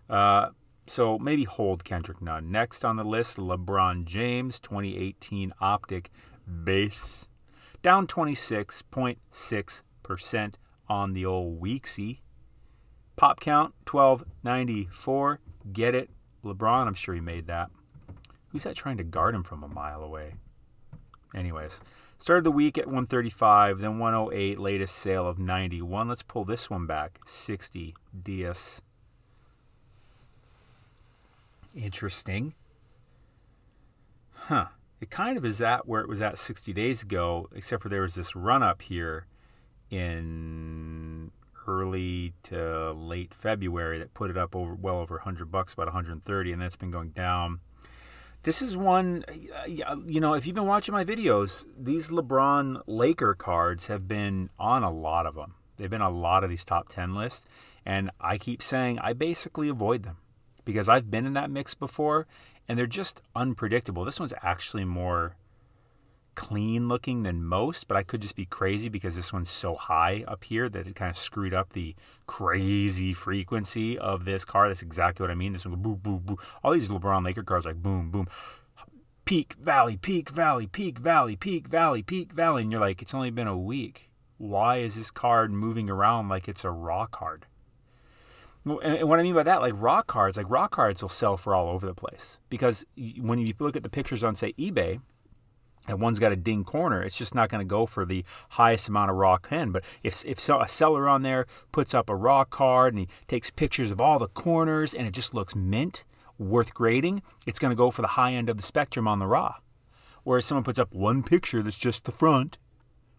Uh, 0.09 0.51
so 0.87 1.19
maybe 1.19 1.43
hold 1.45 1.83
Kendrick 1.83 2.21
Nunn. 2.21 2.53
Next 2.53 2.85
on 2.85 2.97
the 2.97 3.05
list, 3.05 3.39
LeBron 3.39 4.05
James, 4.05 4.61
2018 4.61 5.55
Optic 5.61 6.11
base, 6.65 7.29
down 7.83 8.07
26.6% 8.07 10.55
on 10.89 11.13
the 11.15 11.25
old 11.25 11.61
Weeksy. 11.61 12.19
Pop 13.17 13.41
count 13.41 13.75
1294. 13.91 15.41
Get 15.73 15.95
it. 15.95 16.11
LeBron, 16.45 16.87
I'm 16.87 16.95
sure 16.95 17.15
he 17.15 17.21
made 17.21 17.47
that. 17.47 17.71
Who's 18.49 18.65
that 18.65 18.77
trying 18.77 18.99
to 18.99 19.05
guard 19.05 19.35
him 19.35 19.43
from 19.43 19.63
a 19.63 19.69
mile 19.69 20.03
away? 20.03 20.35
Anyways, 21.35 21.81
started 22.21 22.45
the 22.45 22.53
week 22.53 22.79
at 22.79 22.87
135, 22.87 23.81
then 23.81 23.99
108, 23.99 24.59
latest 24.59 24.95
sale 24.95 25.27
of 25.27 25.39
91. 25.39 26.09
Let's 26.09 26.23
pull 26.23 26.45
this 26.45 26.71
one 26.71 26.87
back 26.87 27.19
60 27.27 27.95
DS. 28.23 28.83
Interesting. 31.75 32.55
Huh. 34.33 34.67
It 35.01 35.11
kind 35.11 35.39
of 35.39 35.45
is 35.47 35.63
at 35.63 35.89
where 35.89 36.03
it 36.03 36.09
was 36.09 36.21
at 36.21 36.37
60 36.37 36.73
days 36.75 37.03
ago, 37.03 37.49
except 37.55 37.83
for 37.83 37.89
there 37.89 38.03
was 38.03 38.15
this 38.15 38.37
run 38.37 38.63
up 38.63 38.83
here 38.83 39.27
in 39.89 41.31
early 41.67 42.35
to 42.43 42.93
late 42.93 43.33
February 43.33 43.99
that 43.99 44.13
put 44.13 44.31
it 44.31 44.37
up 44.37 44.55
over 44.55 44.75
well 44.75 44.99
over 44.99 45.17
100 45.17 45.51
bucks, 45.51 45.73
about 45.73 45.87
130, 45.87 46.53
and 46.53 46.61
that's 46.61 46.77
been 46.77 46.91
going 46.91 47.11
down. 47.11 47.61
This 48.43 48.63
is 48.63 48.75
one, 48.75 49.25
you 49.67 50.21
know, 50.21 50.33
if 50.33 50.47
you've 50.47 50.55
been 50.55 50.67
watching 50.67 50.95
my 50.95 51.05
videos, 51.05 51.67
these 51.79 52.09
LeBron 52.09 52.81
Laker 52.87 53.35
cards 53.35 53.89
have 53.89 54.09
been 54.09 54.49
on 54.59 54.83
a 54.83 54.91
lot 54.91 55.27
of 55.27 55.35
them. 55.35 55.55
They've 55.77 55.91
been 55.91 56.01
a 56.01 56.09
lot 56.09 56.43
of 56.43 56.49
these 56.49 56.65
top 56.65 56.89
10 56.89 57.15
lists, 57.15 57.47
and 57.85 58.11
I 58.19 58.39
keep 58.39 58.63
saying 58.63 58.99
I 58.99 59.13
basically 59.13 59.69
avoid 59.69 60.05
them 60.05 60.17
because 60.65 60.89
I've 60.89 61.11
been 61.11 61.27
in 61.27 61.35
that 61.35 61.51
mix 61.51 61.75
before, 61.75 62.27
and 62.67 62.79
they're 62.79 62.87
just 62.87 63.21
unpredictable. 63.37 64.07
This 64.07 64.19
one's 64.21 64.35
actually 64.43 64.87
more 64.87 65.37
clean 66.41 66.89
looking 66.89 67.23
than 67.23 67.45
most, 67.45 67.87
but 67.87 67.99
I 67.99 68.03
could 68.03 68.23
just 68.23 68.35
be 68.35 68.47
crazy 68.47 68.89
because 68.89 69.15
this 69.15 69.31
one's 69.31 69.51
so 69.51 69.75
high 69.75 70.25
up 70.27 70.43
here 70.43 70.71
that 70.71 70.87
it 70.87 70.95
kind 70.97 71.11
of 71.11 71.19
screwed 71.19 71.53
up 71.53 71.75
the 71.75 71.95
crazy 72.27 73.13
frequency 73.13 73.99
of 73.99 74.25
this 74.25 74.47
car. 74.47 74.67
That's 74.67 74.81
exactly 74.81 75.23
what 75.23 75.31
I 75.31 75.35
mean. 75.35 75.53
This 75.53 75.67
one, 75.67 75.83
boom, 75.83 75.97
boom, 75.97 76.23
boom. 76.25 76.39
All 76.65 76.73
these 76.73 76.89
LeBron 76.89 77.27
Laker 77.27 77.43
cars, 77.43 77.67
like 77.67 77.83
boom, 77.83 78.11
boom, 78.11 78.27
peak, 79.27 79.53
valley, 79.61 79.99
peak, 79.99 80.31
valley, 80.31 80.67
peak, 80.67 80.99
valley, 80.99 81.37
peak, 81.37 81.69
valley, 81.69 82.03
peak, 82.03 82.33
valley. 82.33 82.63
And 82.63 82.73
you're 82.73 82.81
like, 82.81 83.03
it's 83.03 83.13
only 83.13 83.31
been 83.31 83.47
a 83.47 83.59
week. 83.59 84.09
Why 84.39 84.79
is 84.79 84.95
this 84.95 85.11
card 85.11 85.53
moving 85.53 85.91
around 85.91 86.31
like 86.31 86.49
it's 86.49 86.65
a 86.65 86.71
raw 86.71 87.05
card? 87.05 87.45
And 88.65 89.07
what 89.07 89.21
I 89.21 89.23
mean 89.23 89.35
by 89.35 89.43
that, 89.43 89.61
like 89.61 89.75
raw 89.77 90.01
cards, 90.01 90.39
like 90.39 90.49
raw 90.49 90.69
cards 90.69 91.03
will 91.03 91.11
sell 91.11 91.37
for 91.37 91.55
all 91.55 91.69
over 91.69 91.87
the 91.87 91.93
place 91.93 92.41
because 92.49 92.87
when 93.19 93.39
you 93.39 93.53
look 93.59 93.77
at 93.77 93.83
the 93.83 93.91
pictures 93.91 94.25
on, 94.25 94.35
say, 94.35 94.55
eBay, 94.55 95.01
and 95.89 96.01
one's 96.01 96.19
got 96.19 96.33
a 96.33 96.37
ding 96.37 96.65
corner, 96.65 97.03
it's 97.03 97.19
just 97.19 97.35
not 97.35 97.49
going 97.49 97.61
to 97.61 97.69
go 97.69 97.87
for 97.87 98.05
the 98.05 98.25
highest 98.51 98.89
amount 98.89 99.11
of 99.11 99.17
raw 99.17 99.39
pen. 99.39 99.73
But 99.73 99.85
if, 100.03 100.25
if 100.25 100.39
so, 100.39 100.61
a 100.61 100.69
seller 100.69 101.09
on 101.09 101.23
there 101.23 101.47
puts 101.73 101.95
up 101.95 102.09
a 102.09 102.15
raw 102.15 102.45
card 102.45 102.95
and 102.95 103.01
he 103.01 103.09
takes 103.27 103.51
pictures 103.51 103.91
of 103.91 104.01
all 104.01 104.19
the 104.19 104.29
corners 104.29 104.95
and 104.95 105.07
it 105.07 105.15
just 105.15 105.35
looks 105.35 105.55
mint, 105.57 106.05
worth 106.39 106.75
grading, 106.75 107.23
it's 107.47 107.59
going 107.59 107.71
to 107.71 107.77
go 107.77 107.91
for 107.91 108.03
the 108.03 108.09
high 108.09 108.33
end 108.33 108.49
of 108.49 108.57
the 108.57 108.63
spectrum 108.63 109.07
on 109.07 109.19
the 109.19 109.27
raw. 109.27 109.57
Whereas 110.25 110.47
someone 110.47 110.65
puts 110.65 110.79
up 110.79 110.93
one 110.93 111.23
picture 111.23 111.63
that's 111.63 111.79
just 111.79 112.05
the 112.05 112.13
front, 112.13 112.59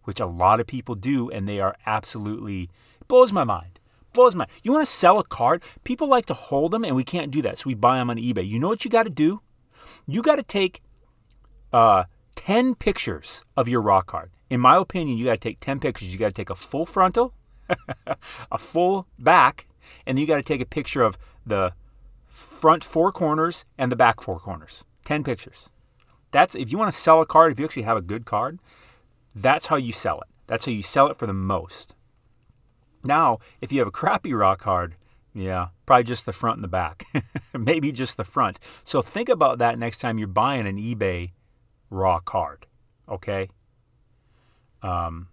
which 0.03 0.19
a 0.19 0.25
lot 0.25 0.59
of 0.59 0.67
people 0.67 0.95
do, 0.95 1.29
and 1.29 1.47
they 1.47 1.59
are 1.59 1.75
absolutely 1.85 2.69
blows 3.07 3.31
my 3.31 3.43
mind. 3.43 3.79
Blows 4.13 4.35
my. 4.35 4.45
You 4.63 4.73
want 4.73 4.85
to 4.85 4.91
sell 4.91 5.19
a 5.19 5.23
card? 5.23 5.63
People 5.83 6.07
like 6.07 6.25
to 6.25 6.33
hold 6.33 6.71
them, 6.71 6.83
and 6.83 6.95
we 6.95 7.03
can't 7.03 7.31
do 7.31 7.41
that, 7.43 7.59
so 7.59 7.67
we 7.67 7.75
buy 7.75 7.97
them 7.97 8.09
on 8.09 8.17
eBay. 8.17 8.47
You 8.47 8.59
know 8.59 8.67
what 8.67 8.83
you 8.83 8.91
got 8.91 9.03
to 9.03 9.09
do? 9.09 9.41
You 10.05 10.21
got 10.21 10.35
to 10.35 10.43
take. 10.43 10.81
Uh, 11.71 12.03
10 12.35 12.75
pictures 12.75 13.45
of 13.55 13.67
your 13.67 13.81
raw 13.81 14.01
card. 14.01 14.31
In 14.49 14.59
my 14.59 14.77
opinion, 14.77 15.17
you 15.17 15.25
got 15.25 15.33
to 15.33 15.37
take 15.37 15.59
10 15.59 15.79
pictures. 15.79 16.11
You 16.11 16.19
got 16.19 16.27
to 16.27 16.33
take 16.33 16.49
a 16.49 16.55
full 16.55 16.85
frontal, 16.85 17.33
a 18.51 18.57
full 18.57 19.07
back, 19.17 19.67
and 20.05 20.17
then 20.17 20.21
you 20.21 20.27
got 20.27 20.37
to 20.37 20.43
take 20.43 20.61
a 20.61 20.65
picture 20.65 21.03
of 21.03 21.17
the 21.45 21.73
front 22.27 22.83
four 22.83 23.11
corners 23.11 23.65
and 23.77 23.91
the 23.91 23.95
back 23.95 24.21
four 24.21 24.39
corners. 24.39 24.85
10 25.05 25.23
pictures. 25.23 25.69
That's 26.31 26.55
if 26.55 26.71
you 26.71 26.77
want 26.77 26.93
to 26.93 26.99
sell 26.99 27.21
a 27.21 27.25
card, 27.25 27.51
if 27.51 27.59
you 27.59 27.65
actually 27.65 27.83
have 27.83 27.97
a 27.97 28.01
good 28.01 28.25
card, 28.25 28.59
that's 29.35 29.67
how 29.67 29.75
you 29.75 29.91
sell 29.91 30.21
it. 30.21 30.27
That's 30.47 30.65
how 30.65 30.71
you 30.71 30.81
sell 30.81 31.07
it 31.07 31.17
for 31.17 31.27
the 31.27 31.33
most. 31.33 31.95
Now, 33.03 33.39
if 33.61 33.71
you 33.71 33.79
have 33.79 33.87
a 33.87 33.91
crappy 33.91 34.33
raw 34.33 34.55
card, 34.55 34.95
yeah, 35.33 35.69
probably 35.85 36.03
just 36.03 36.25
the 36.25 36.33
front 36.33 36.57
and 36.57 36.63
the 36.63 36.67
back. 36.67 37.05
Maybe 37.57 37.91
just 37.91 38.17
the 38.17 38.23
front. 38.23 38.59
So 38.83 39.01
think 39.01 39.29
about 39.29 39.59
that 39.59 39.79
next 39.79 39.99
time 39.99 40.17
you're 40.17 40.27
buying 40.27 40.67
an 40.67 40.77
eBay 40.77 41.31
raw 41.91 42.19
card. 42.19 42.65
Okay? 43.07 43.49
Um, 44.81 45.27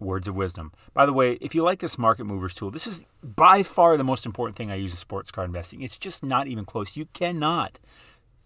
words 0.00 0.26
of 0.26 0.36
wisdom. 0.36 0.72
By 0.94 1.04
the 1.04 1.12
way, 1.12 1.32
if 1.40 1.54
you 1.54 1.62
like 1.62 1.80
this 1.80 1.98
market 1.98 2.24
movers 2.24 2.54
tool, 2.54 2.70
this 2.70 2.86
is 2.86 3.04
by 3.22 3.62
far 3.62 3.98
the 3.98 4.04
most 4.04 4.24
important 4.24 4.56
thing 4.56 4.70
I 4.70 4.76
use 4.76 4.92
in 4.92 4.96
sports 4.96 5.30
card 5.30 5.48
investing. 5.48 5.82
It's 5.82 5.98
just 5.98 6.24
not 6.24 6.46
even 6.46 6.64
close. 6.64 6.96
You 6.96 7.06
cannot 7.12 7.80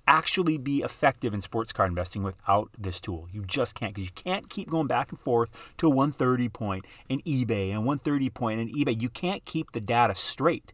actually 0.08 0.56
be 0.56 0.78
effective 0.78 1.34
in 1.34 1.40
sports 1.42 1.70
card 1.70 1.90
investing 1.90 2.22
without 2.22 2.70
this 2.78 3.00
tool. 3.00 3.28
You 3.30 3.44
just 3.44 3.74
can't 3.74 3.94
because 3.94 4.08
you 4.08 4.14
can't 4.14 4.48
keep 4.48 4.70
going 4.70 4.86
back 4.86 5.10
and 5.10 5.20
forth 5.20 5.74
to 5.76 5.88
130 5.88 6.48
point 6.48 6.86
in 7.08 7.20
eBay 7.22 7.70
and 7.70 7.84
130 7.84 8.30
point 8.30 8.60
in 8.60 8.68
eBay. 8.74 9.00
You 9.00 9.10
can't 9.10 9.44
keep 9.44 9.72
the 9.72 9.80
data 9.80 10.14
straight. 10.14 10.72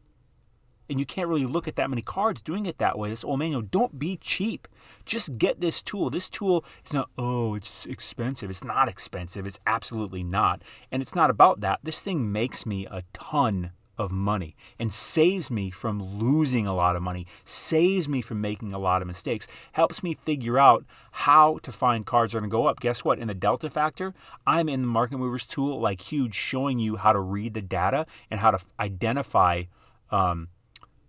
And 0.88 0.98
you 0.98 1.06
can't 1.06 1.28
really 1.28 1.46
look 1.46 1.66
at 1.66 1.76
that 1.76 1.90
many 1.90 2.02
cards 2.02 2.42
doing 2.42 2.66
it 2.66 2.78
that 2.78 2.98
way. 2.98 3.10
This 3.10 3.24
old 3.24 3.38
manual, 3.38 3.62
don't 3.62 3.98
be 3.98 4.16
cheap. 4.16 4.68
Just 5.04 5.38
get 5.38 5.60
this 5.60 5.82
tool. 5.82 6.10
This 6.10 6.28
tool 6.28 6.64
is 6.84 6.92
not, 6.92 7.10
oh, 7.16 7.54
it's 7.54 7.86
expensive. 7.86 8.50
It's 8.50 8.64
not 8.64 8.88
expensive. 8.88 9.46
It's 9.46 9.60
absolutely 9.66 10.22
not. 10.22 10.62
And 10.90 11.02
it's 11.02 11.14
not 11.14 11.30
about 11.30 11.60
that. 11.60 11.80
This 11.82 12.02
thing 12.02 12.30
makes 12.30 12.66
me 12.66 12.86
a 12.86 13.02
ton 13.12 13.72
of 13.96 14.10
money 14.10 14.56
and 14.78 14.92
saves 14.92 15.50
me 15.50 15.70
from 15.70 16.02
losing 16.02 16.66
a 16.66 16.74
lot 16.74 16.96
of 16.96 17.02
money, 17.02 17.26
saves 17.44 18.08
me 18.08 18.20
from 18.20 18.40
making 18.40 18.72
a 18.72 18.78
lot 18.78 19.02
of 19.02 19.06
mistakes, 19.06 19.46
helps 19.72 20.02
me 20.02 20.14
figure 20.14 20.58
out 20.58 20.84
how 21.12 21.58
to 21.62 21.70
find 21.70 22.04
cards 22.04 22.32
that 22.32 22.38
are 22.38 22.40
going 22.40 22.50
to 22.50 22.52
go 22.52 22.66
up. 22.66 22.80
Guess 22.80 23.04
what? 23.04 23.18
In 23.18 23.28
the 23.28 23.34
Delta 23.34 23.70
Factor, 23.70 24.14
I'm 24.46 24.68
in 24.68 24.82
the 24.82 24.88
Market 24.88 25.18
Movers 25.18 25.46
tool 25.46 25.80
like 25.80 26.00
huge, 26.00 26.34
showing 26.34 26.78
you 26.78 26.96
how 26.96 27.12
to 27.12 27.20
read 27.20 27.54
the 27.54 27.62
data 27.62 28.06
and 28.30 28.40
how 28.40 28.50
to 28.50 28.58
identify 28.80 29.64
um, 30.10 30.48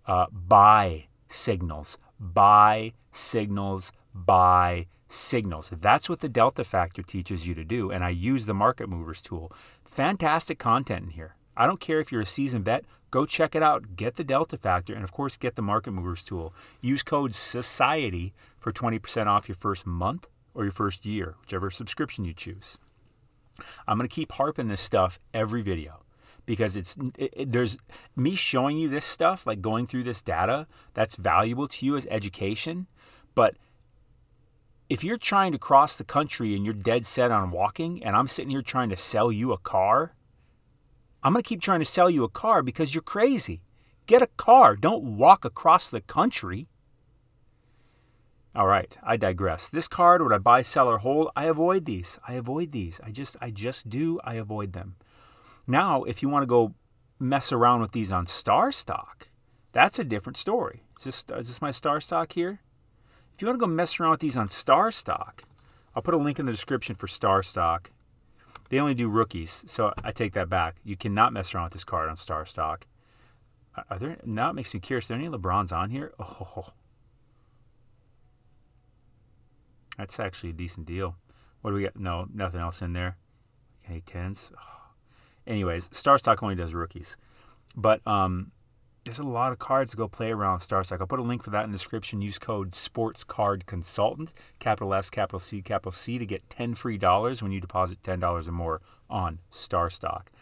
uh, 0.06 0.26
buy 0.30 1.06
signals, 1.28 1.98
buy 2.18 2.92
signals, 3.10 3.92
buy 4.14 4.86
signals. 5.08 5.72
That's 5.80 6.08
what 6.08 6.20
the 6.20 6.28
Delta 6.28 6.64
Factor 6.64 7.02
teaches 7.02 7.46
you 7.46 7.54
to 7.54 7.64
do. 7.64 7.90
And 7.90 8.04
I 8.04 8.10
use 8.10 8.46
the 8.46 8.54
Market 8.54 8.88
Movers 8.88 9.22
tool. 9.22 9.52
Fantastic 9.84 10.58
content 10.58 11.04
in 11.04 11.10
here. 11.10 11.36
I 11.56 11.66
don't 11.66 11.80
care 11.80 12.00
if 12.00 12.12
you're 12.12 12.20
a 12.20 12.26
seasoned 12.26 12.66
vet, 12.66 12.84
go 13.10 13.24
check 13.24 13.54
it 13.54 13.62
out. 13.62 13.96
Get 13.96 14.16
the 14.16 14.24
Delta 14.24 14.58
Factor 14.58 14.94
and, 14.94 15.02
of 15.02 15.12
course, 15.12 15.36
get 15.36 15.56
the 15.56 15.62
Market 15.62 15.92
Movers 15.92 16.22
tool. 16.22 16.54
Use 16.82 17.02
code 17.02 17.32
SOCIETY 17.32 18.34
for 18.58 18.72
20% 18.72 19.26
off 19.26 19.48
your 19.48 19.56
first 19.56 19.86
month 19.86 20.28
or 20.54 20.64
your 20.64 20.72
first 20.72 21.06
year, 21.06 21.36
whichever 21.40 21.70
subscription 21.70 22.24
you 22.24 22.34
choose. 22.34 22.78
I'm 23.88 23.96
going 23.96 24.08
to 24.08 24.14
keep 24.14 24.32
harping 24.32 24.68
this 24.68 24.82
stuff 24.82 25.18
every 25.32 25.62
video 25.62 26.05
because 26.46 26.76
it's 26.76 26.96
it, 27.18 27.52
there's 27.52 27.76
me 28.14 28.34
showing 28.34 28.78
you 28.78 28.88
this 28.88 29.04
stuff 29.04 29.46
like 29.46 29.60
going 29.60 29.86
through 29.86 30.04
this 30.04 30.22
data 30.22 30.66
that's 30.94 31.16
valuable 31.16 31.68
to 31.68 31.84
you 31.84 31.96
as 31.96 32.06
education 32.10 32.86
but 33.34 33.56
if 34.88 35.02
you're 35.02 35.18
trying 35.18 35.52
to 35.52 35.58
cross 35.58 35.96
the 35.96 36.04
country 36.04 36.54
and 36.54 36.64
you're 36.64 36.72
dead 36.72 37.04
set 37.04 37.30
on 37.30 37.50
walking 37.50 38.02
and 38.02 38.16
I'm 38.16 38.28
sitting 38.28 38.50
here 38.50 38.62
trying 38.62 38.88
to 38.90 38.96
sell 38.96 39.30
you 39.30 39.52
a 39.52 39.58
car 39.58 40.14
I'm 41.22 41.32
going 41.32 41.42
to 41.42 41.48
keep 41.48 41.60
trying 41.60 41.80
to 41.80 41.84
sell 41.84 42.08
you 42.08 42.22
a 42.24 42.28
car 42.28 42.62
because 42.62 42.94
you're 42.94 43.02
crazy 43.02 43.60
get 44.06 44.22
a 44.22 44.28
car 44.38 44.76
don't 44.76 45.16
walk 45.16 45.44
across 45.44 45.90
the 45.90 46.00
country 46.00 46.68
all 48.54 48.66
right, 48.66 48.96
I 49.02 49.18
digress. 49.18 49.68
This 49.68 49.86
card, 49.86 50.22
would 50.22 50.32
I 50.32 50.38
buy, 50.38 50.62
sell, 50.62 50.88
or 50.88 50.96
hold? 50.96 51.28
I 51.36 51.44
avoid 51.44 51.84
these. 51.84 52.18
I 52.26 52.32
avoid 52.34 52.72
these. 52.72 53.02
I 53.04 53.10
just, 53.10 53.36
I 53.38 53.50
just 53.50 53.90
do. 53.90 54.18
I 54.24 54.36
avoid 54.36 54.72
them. 54.72 54.96
Now, 55.66 56.04
if 56.04 56.22
you 56.22 56.28
want 56.28 56.42
to 56.42 56.46
go 56.46 56.74
mess 57.18 57.52
around 57.52 57.80
with 57.80 57.92
these 57.92 58.12
on 58.12 58.26
Star 58.26 58.70
Stock, 58.70 59.28
that's 59.72 59.98
a 59.98 60.04
different 60.04 60.36
story. 60.36 60.84
Is 60.98 61.04
this, 61.04 61.24
is 61.36 61.48
this 61.48 61.62
my 61.62 61.70
Star 61.70 62.00
Stock 62.00 62.32
here? 62.32 62.60
If 63.34 63.42
you 63.42 63.48
want 63.48 63.58
to 63.58 63.66
go 63.66 63.70
mess 63.70 63.98
around 63.98 64.12
with 64.12 64.20
these 64.20 64.36
on 64.36 64.48
Star 64.48 64.90
Stock, 64.90 65.42
I'll 65.94 66.02
put 66.02 66.14
a 66.14 66.18
link 66.18 66.38
in 66.38 66.46
the 66.46 66.52
description 66.52 66.94
for 66.94 67.06
Star 67.06 67.42
Stock. 67.42 67.90
They 68.68 68.78
only 68.78 68.94
do 68.94 69.08
rookies, 69.08 69.64
so 69.66 69.92
I 70.02 70.12
take 70.12 70.32
that 70.32 70.48
back. 70.48 70.76
You 70.84 70.96
cannot 70.96 71.32
mess 71.32 71.54
around 71.54 71.64
with 71.64 71.72
this 71.74 71.84
card 71.84 72.08
on 72.08 72.16
Star 72.16 72.46
Stock. 72.46 72.86
Are 73.90 73.98
there 73.98 74.16
now 74.24 74.50
it 74.50 74.54
makes 74.54 74.72
me 74.72 74.80
curious. 74.80 75.10
Are 75.10 75.14
there 75.14 75.18
any 75.18 75.28
LeBrons 75.28 75.72
on 75.72 75.90
here? 75.90 76.12
Oh, 76.58 76.72
that's 79.98 80.20
actually 80.20 80.50
a 80.50 80.54
decent 80.54 80.86
deal. 80.86 81.16
What 81.62 81.70
do 81.70 81.76
we 81.76 81.84
got? 81.84 81.96
No, 81.96 82.26
nothing 82.32 82.60
else 82.60 82.82
in 82.82 82.92
there. 82.92 83.16
Okay, 83.84 84.02
tens. 84.04 84.52
Oh. 84.54 84.75
Anyways, 85.46 85.88
Star 85.92 86.18
Stock 86.18 86.42
only 86.42 86.54
does 86.54 86.74
rookies, 86.74 87.16
but 87.76 88.06
um, 88.06 88.50
there's 89.04 89.20
a 89.20 89.22
lot 89.22 89.52
of 89.52 89.58
cards 89.58 89.92
to 89.92 89.96
go 89.96 90.08
play 90.08 90.32
around 90.32 90.60
Star 90.60 90.82
Stock. 90.82 91.00
I'll 91.00 91.06
put 91.06 91.20
a 91.20 91.22
link 91.22 91.42
for 91.42 91.50
that 91.50 91.64
in 91.64 91.70
the 91.70 91.78
description. 91.78 92.20
Use 92.20 92.38
code 92.38 92.74
Sports 92.74 93.22
Card 93.22 93.64
Consultant, 93.66 94.32
capital 94.58 94.92
S, 94.92 95.08
capital 95.10 95.38
C, 95.38 95.62
capital 95.62 95.92
C, 95.92 96.18
to 96.18 96.26
get 96.26 96.48
ten 96.50 96.74
free 96.74 96.98
dollars 96.98 97.42
when 97.42 97.52
you 97.52 97.60
deposit 97.60 98.02
ten 98.02 98.18
dollars 98.18 98.48
or 98.48 98.52
more 98.52 98.80
on 99.08 99.38
Star 99.50 99.88
Stock. 99.88 100.32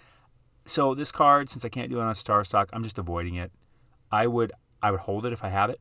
So 0.65 0.95
this 0.95 1.13
card, 1.13 1.51
since 1.51 1.65
I 1.65 1.69
can't 1.69 1.91
do 1.91 1.99
it 1.99 2.03
on 2.03 2.15
Star 2.15 2.43
Stock, 2.43 2.71
I'm 2.73 2.83
just 2.83 2.99
avoiding 2.99 3.35
it. 3.35 3.53
I 4.11 4.27
would 4.27 4.53
I 4.83 4.91
would 4.91 5.01
hold 5.01 5.27
it 5.27 5.33
if 5.35 5.45
I 5.45 5.51
have 5.51 5.69
it, 5.69 5.81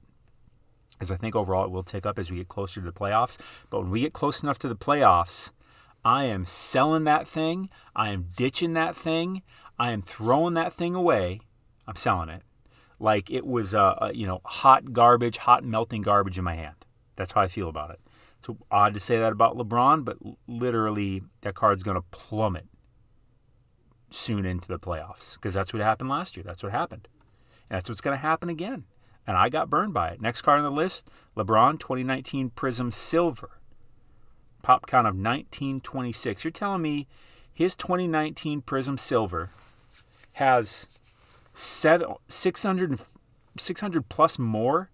as 1.00 1.10
I 1.10 1.16
think 1.16 1.36
overall 1.36 1.64
it 1.64 1.72
will 1.72 1.84
tick 1.84 2.06
up 2.06 2.20
as 2.20 2.30
we 2.30 2.38
get 2.38 2.50
closer 2.50 2.82
to 2.82 2.86
the 2.86 2.92
playoffs. 2.92 3.38
But 3.70 3.82
when 3.82 3.92
we 3.92 4.02
get 4.02 4.12
close 4.12 4.44
enough 4.44 4.60
to 4.60 4.68
the 4.68 4.76
playoffs, 4.76 5.54
I 6.06 6.26
am 6.26 6.46
selling 6.46 7.06
that 7.06 7.28
thing. 7.28 7.70
I 7.96 8.10
am 8.10 8.28
ditching 8.36 8.74
that 8.74 8.96
thing. 8.96 9.42
I 9.80 9.92
am 9.92 10.02
throwing 10.02 10.54
that 10.56 10.74
thing 10.74 10.96
away. 10.96 11.42
I'm 11.88 11.96
selling 11.96 12.30
it 12.30 12.44
like 13.00 13.30
it 13.30 13.46
was, 13.46 13.76
uh, 13.76 13.96
uh, 14.02 14.12
you 14.14 14.26
know, 14.26 14.40
hot 14.46 14.94
garbage, 14.94 15.38
hot 15.38 15.64
melting 15.64 16.02
garbage 16.02 16.38
in 16.38 16.44
my 16.44 16.56
hand. 16.56 16.86
That's 17.16 17.34
how 17.34 17.42
I 17.42 17.48
feel 17.48 17.68
about 17.68 17.92
it. 17.92 18.00
It's 18.40 18.48
odd 18.72 18.94
to 18.94 19.00
say 19.00 19.20
that 19.20 19.32
about 19.32 19.58
LeBron, 19.58 20.06
but 20.06 20.18
literally 20.48 21.22
that 21.42 21.54
card's 21.54 21.84
going 21.84 21.96
to 21.96 22.04
plummet 22.12 22.66
soon 24.10 24.46
into 24.46 24.68
the 24.68 24.80
playoffs 24.80 25.36
because 25.36 25.54
that's 25.54 25.74
what 25.74 25.82
happened 25.82 26.10
last 26.10 26.38
year. 26.38 26.44
That's 26.46 26.64
what 26.64 26.72
happened. 26.72 27.08
And 27.70 27.78
that's 27.78 27.90
what's 27.90 28.02
going 28.02 28.18
to 28.18 28.22
happen 28.22 28.50
again. 28.50 28.86
And 29.28 29.38
I 29.38 29.50
got 29.50 29.70
burned 29.70 29.94
by 29.94 30.10
it. 30.10 30.22
Next 30.22 30.42
card 30.42 30.60
on 30.60 30.64
the 30.64 30.72
list 30.72 31.10
LeBron 31.36 31.80
2019 31.80 32.52
Prism 32.52 32.92
Silver 32.92 33.60
pop 34.64 34.88
count 34.88 35.06
of 35.06 35.14
1926. 35.14 36.44
You're 36.44 36.52
telling 36.52 36.82
me 36.82 37.08
his 37.54 37.76
2019 37.76 38.62
Prism 38.62 38.98
Silver 38.98 39.52
has 40.34 40.90
seven, 41.54 42.16
600, 42.28 43.00
600 43.56 44.10
plus 44.10 44.40
more 44.40 44.90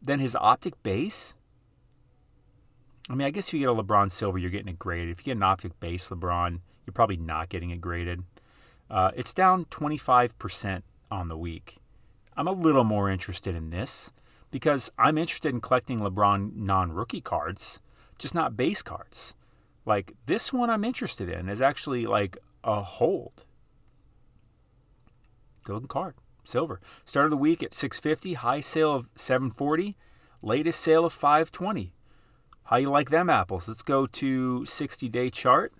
than 0.00 0.20
his 0.20 0.36
optic 0.36 0.80
base? 0.84 1.34
I 3.08 3.16
mean, 3.16 3.26
I 3.26 3.30
guess 3.30 3.48
if 3.48 3.54
you 3.54 3.60
get 3.60 3.70
a 3.70 3.74
LeBron 3.74 4.12
Silver, 4.12 4.38
you're 4.38 4.50
getting 4.50 4.68
it 4.68 4.78
graded. 4.78 5.10
If 5.10 5.18
you 5.18 5.24
get 5.24 5.36
an 5.36 5.42
optic 5.42 5.80
base 5.80 6.08
LeBron, 6.10 6.60
you're 6.86 6.92
probably 6.92 7.16
not 7.16 7.48
getting 7.48 7.70
it 7.70 7.80
graded. 7.80 8.22
Uh, 8.88 9.10
it's 9.16 9.34
down 9.34 9.64
25% 9.64 10.82
on 11.10 11.28
the 11.28 11.36
week. 11.36 11.78
I'm 12.36 12.46
a 12.46 12.52
little 12.52 12.84
more 12.84 13.10
interested 13.10 13.56
in 13.56 13.70
this 13.70 14.12
because 14.50 14.90
I'm 14.96 15.18
interested 15.18 15.52
in 15.52 15.60
collecting 15.60 16.00
LeBron 16.00 16.54
non 16.54 16.92
rookie 16.92 17.20
cards 17.20 17.80
just 18.20 18.34
not 18.34 18.56
base 18.56 18.82
cards. 18.82 19.34
Like 19.84 20.12
this 20.26 20.52
one 20.52 20.70
I'm 20.70 20.84
interested 20.84 21.28
in 21.28 21.48
is 21.48 21.60
actually 21.60 22.06
like 22.06 22.38
a 22.62 22.82
hold. 22.82 23.44
Golden 25.64 25.88
card, 25.88 26.14
silver. 26.44 26.80
Start 27.04 27.26
of 27.26 27.30
the 27.30 27.36
week 27.36 27.62
at 27.62 27.74
650, 27.74 28.34
high 28.34 28.60
sale 28.60 28.94
of 28.94 29.08
740, 29.16 29.96
latest 30.42 30.80
sale 30.80 31.04
of 31.04 31.12
520. 31.12 31.92
How 32.64 32.76
you 32.76 32.90
like 32.90 33.10
them 33.10 33.28
apples? 33.28 33.66
Let's 33.66 33.82
go 33.82 34.06
to 34.06 34.64
60 34.64 35.08
day 35.08 35.30
chart. 35.30 35.72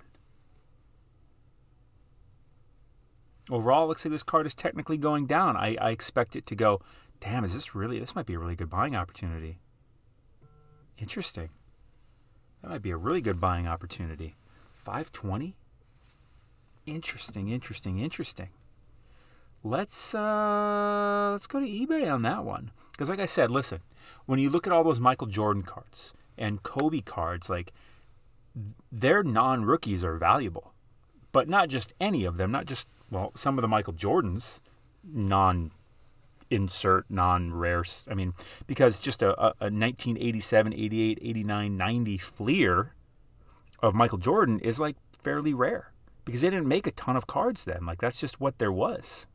Overall, 3.51 3.89
looks 3.89 4.05
like 4.05 4.13
this 4.13 4.23
card 4.23 4.47
is 4.47 4.55
technically 4.55 4.97
going 4.97 5.27
down. 5.27 5.57
I, 5.57 5.77
I 5.81 5.91
expect 5.91 6.37
it 6.37 6.47
to 6.47 6.55
go, 6.55 6.81
damn, 7.21 7.45
is 7.45 7.53
this 7.53 7.75
really, 7.75 7.99
this 7.99 8.15
might 8.15 8.27
be 8.27 8.35
a 8.35 8.39
really 8.39 8.55
good 8.55 8.71
buying 8.71 8.95
opportunity. 8.95 9.59
Interesting. 10.99 11.51
That 12.63 12.71
might 12.71 12.83
be 12.83 12.91
a 12.91 12.97
really 12.97 13.21
good 13.21 13.41
buying 13.41 13.67
opportunity. 13.67 14.37
520? 14.75 15.55
Interesting, 16.87 17.49
interesting, 17.49 17.99
interesting. 17.99 18.49
Let's 19.63 20.15
uh 20.15 21.29
let's 21.33 21.47
go 21.47 21.61
to 21.61 21.67
eBay 21.67 22.13
on 22.13 22.23
that 22.23 22.45
one. 22.45 22.71
Because 22.93 23.11
like 23.11 23.21
I 23.21 23.27
said, 23.27 23.51
listen, 23.51 23.81
when 24.27 24.39
you 24.39 24.49
look 24.49 24.67
at 24.67 24.73
all 24.73 24.85
those 24.85 25.01
Michael 25.01 25.27
Jordan 25.27 25.63
cards 25.63 26.15
and 26.39 26.63
Kobe 26.63 27.01
cards, 27.01 27.51
like 27.51 27.73
their 28.91 29.23
non-rookies 29.23 30.03
are 30.03 30.17
valuable. 30.17 30.73
But 31.33 31.49
not 31.49 31.69
just 31.69 31.95
any 32.01 32.25
of 32.25 32.39
them, 32.39 32.51
not 32.51 32.67
just 32.67 32.89
well, 33.11 33.33
some 33.35 33.59
of 33.59 33.63
the 33.63 33.69
Michael 33.69 33.93
Jordans 33.93 34.61
non 35.05 35.73
insert 36.51 37.07
non-rare 37.09 37.85
i 38.11 38.15
mean 38.15 38.35
because 38.67 38.99
just 38.99 39.23
a, 39.23 39.31
a 39.41 39.71
1987 39.71 40.75
88 40.75 41.19
89 41.23 41.77
90 41.77 42.19
fleer 42.19 42.95
of 43.81 43.95
michael 43.95 44.19
jordan 44.19 44.59
is 44.59 44.81
like 44.81 44.97
fairly 45.23 45.55
rare 45.55 45.93
because 46.25 46.43
they 46.43 46.51
didn't 46.51 46.69
make 46.69 46.87
a 46.87 46.93
ton 46.93 47.17
of 47.17 47.27
cards 47.27 47.65
then. 47.65 47.85
Like 47.85 48.01
that's 48.01 48.21
just 48.21 48.41
what 48.41 48.59
there 48.59 48.73
was. 48.73 49.27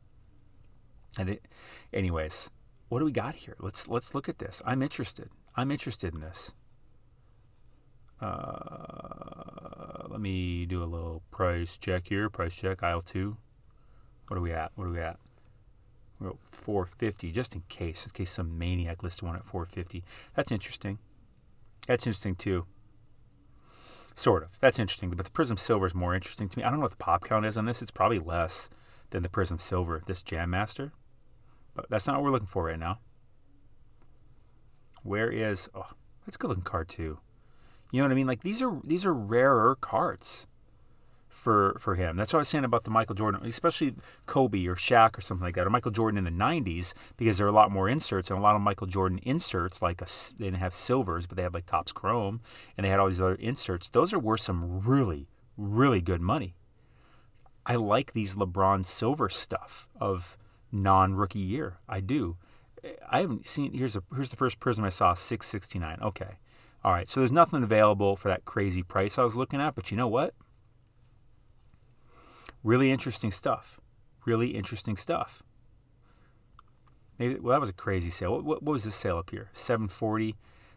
And 1.18 1.28
it 1.28 1.46
anyways 1.92 2.50
what 2.88 3.00
do 3.00 3.04
we 3.04 3.12
got 3.12 3.34
here? 3.34 3.56
Let's 3.60 3.88
let's 3.88 4.14
look 4.14 4.28
at 4.28 4.38
this. 4.38 4.62
I'm 4.64 4.82
interested. 4.82 5.30
I'm 5.56 5.70
interested 5.70 6.14
in 6.14 6.20
this. 6.20 6.54
Uh, 8.20 10.08
let 10.08 10.20
me 10.20 10.64
do 10.64 10.82
a 10.82 10.86
little 10.86 11.22
price 11.30 11.76
check 11.76 12.08
here. 12.08 12.30
Price 12.30 12.54
check 12.54 12.82
aisle 12.82 13.02
2 13.02 13.36
what 14.28 14.38
are 14.38 14.40
we 14.40 14.52
at? 14.52 14.72
What 14.74 14.86
are 14.86 14.90
we 14.90 14.98
at 14.98 15.18
450 16.20 17.30
just 17.32 17.54
in 17.54 17.62
case, 17.68 18.04
in 18.06 18.12
case 18.12 18.30
some 18.30 18.58
maniac 18.58 19.02
listed 19.02 19.22
one 19.22 19.36
at 19.36 19.44
450. 19.44 20.04
That's 20.34 20.50
interesting. 20.50 20.98
That's 21.86 22.06
interesting 22.06 22.34
too. 22.34 22.66
Sort 24.14 24.42
of. 24.42 24.58
That's 24.60 24.78
interesting. 24.78 25.10
But 25.10 25.22
the 25.22 25.30
Prism 25.30 25.56
Silver 25.56 25.86
is 25.86 25.94
more 25.94 26.14
interesting 26.14 26.48
to 26.48 26.58
me. 26.58 26.64
I 26.64 26.70
don't 26.70 26.78
know 26.78 26.84
what 26.84 26.90
the 26.90 26.96
pop 26.96 27.24
count 27.24 27.44
is 27.44 27.58
on 27.58 27.66
this. 27.66 27.82
It's 27.82 27.90
probably 27.90 28.18
less 28.18 28.70
than 29.10 29.22
the 29.22 29.28
Prism 29.28 29.58
Silver, 29.58 30.02
this 30.06 30.22
Jam 30.22 30.50
Master. 30.50 30.92
But 31.74 31.90
that's 31.90 32.06
not 32.06 32.16
what 32.16 32.24
we're 32.24 32.30
looking 32.30 32.46
for 32.46 32.64
right 32.64 32.78
now. 32.78 32.98
Where 35.02 35.30
is 35.30 35.68
oh 35.74 35.90
that's 36.24 36.36
a 36.36 36.38
good 36.38 36.48
looking 36.48 36.64
card 36.64 36.88
too. 36.88 37.18
You 37.92 38.00
know 38.00 38.06
what 38.06 38.12
I 38.12 38.16
mean? 38.16 38.26
Like 38.26 38.42
these 38.42 38.62
are 38.62 38.80
these 38.82 39.06
are 39.06 39.14
rarer 39.14 39.76
cards 39.76 40.48
for 41.28 41.76
for 41.78 41.94
him. 41.94 42.16
That's 42.16 42.32
what 42.32 42.38
I 42.38 42.40
was 42.40 42.48
saying 42.48 42.64
about 42.64 42.84
the 42.84 42.90
Michael 42.90 43.14
Jordan, 43.14 43.44
especially 43.44 43.94
Kobe 44.26 44.66
or 44.66 44.74
Shaq 44.74 45.18
or 45.18 45.20
something 45.20 45.44
like 45.44 45.54
that, 45.56 45.66
or 45.66 45.70
Michael 45.70 45.90
Jordan 45.90 46.18
in 46.18 46.24
the 46.24 46.30
'90s, 46.30 46.94
because 47.16 47.38
there 47.38 47.46
are 47.46 47.50
a 47.50 47.52
lot 47.52 47.70
more 47.70 47.88
inserts 47.88 48.30
and 48.30 48.38
a 48.38 48.42
lot 48.42 48.56
of 48.56 48.62
Michael 48.62 48.86
Jordan 48.86 49.20
inserts. 49.22 49.82
Like 49.82 50.00
a, 50.00 50.06
they 50.38 50.46
didn't 50.46 50.60
have 50.60 50.74
silvers, 50.74 51.26
but 51.26 51.36
they 51.36 51.42
had 51.42 51.54
like 51.54 51.66
Topps 51.66 51.92
Chrome, 51.92 52.40
and 52.76 52.84
they 52.84 52.90
had 52.90 53.00
all 53.00 53.08
these 53.08 53.20
other 53.20 53.34
inserts. 53.34 53.88
Those 53.88 54.12
are 54.12 54.18
worth 54.18 54.40
some 54.40 54.80
really 54.80 55.28
really 55.56 56.00
good 56.00 56.20
money. 56.20 56.54
I 57.64 57.76
like 57.76 58.12
these 58.12 58.34
LeBron 58.34 58.84
silver 58.84 59.28
stuff 59.28 59.88
of 60.00 60.38
non-rookie 60.70 61.38
year. 61.38 61.78
I 61.88 62.00
do. 62.00 62.36
I 63.10 63.20
haven't 63.20 63.46
seen. 63.46 63.72
Here's 63.72 63.96
a 63.96 64.02
here's 64.14 64.30
the 64.30 64.36
first 64.36 64.60
prism 64.60 64.84
I 64.84 64.90
saw. 64.90 65.14
Six 65.14 65.46
sixty 65.46 65.78
nine. 65.78 65.98
Okay. 66.00 66.38
All 66.84 66.92
right. 66.92 67.08
So 67.08 67.20
there's 67.20 67.32
nothing 67.32 67.64
available 67.64 68.14
for 68.14 68.28
that 68.28 68.44
crazy 68.44 68.84
price 68.84 69.18
I 69.18 69.24
was 69.24 69.34
looking 69.34 69.60
at. 69.60 69.74
But 69.74 69.90
you 69.90 69.96
know 69.96 70.06
what? 70.06 70.34
Really 72.66 72.90
interesting 72.90 73.30
stuff. 73.30 73.78
Really 74.24 74.48
interesting 74.48 74.96
stuff. 74.96 75.44
Maybe 77.16 77.36
well 77.36 77.52
that 77.52 77.60
was 77.60 77.70
a 77.70 77.72
crazy 77.72 78.10
sale. 78.10 78.32
What, 78.32 78.44
what, 78.44 78.62
what 78.64 78.72
was 78.72 78.82
this 78.82 78.96
sale 78.96 79.18
up 79.18 79.30
here? 79.30 79.50
Seven 79.52 79.86
forty, 79.86 80.34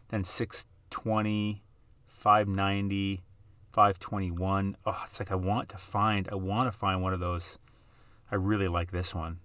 then 0.08 0.22
six 0.22 0.66
twenty, 0.90 1.62
five 2.06 2.46
ninety. 2.48 3.22
521. 3.70 4.76
Oh, 4.84 5.00
it's 5.04 5.20
like 5.20 5.30
I 5.30 5.36
want 5.36 5.68
to 5.68 5.78
find 5.78 6.28
I 6.30 6.34
want 6.34 6.70
to 6.70 6.76
find 6.76 7.02
one 7.02 7.12
of 7.12 7.20
those. 7.20 7.58
I 8.30 8.34
really 8.34 8.66
like 8.66 8.90
this 8.90 9.14
one. 9.14 9.38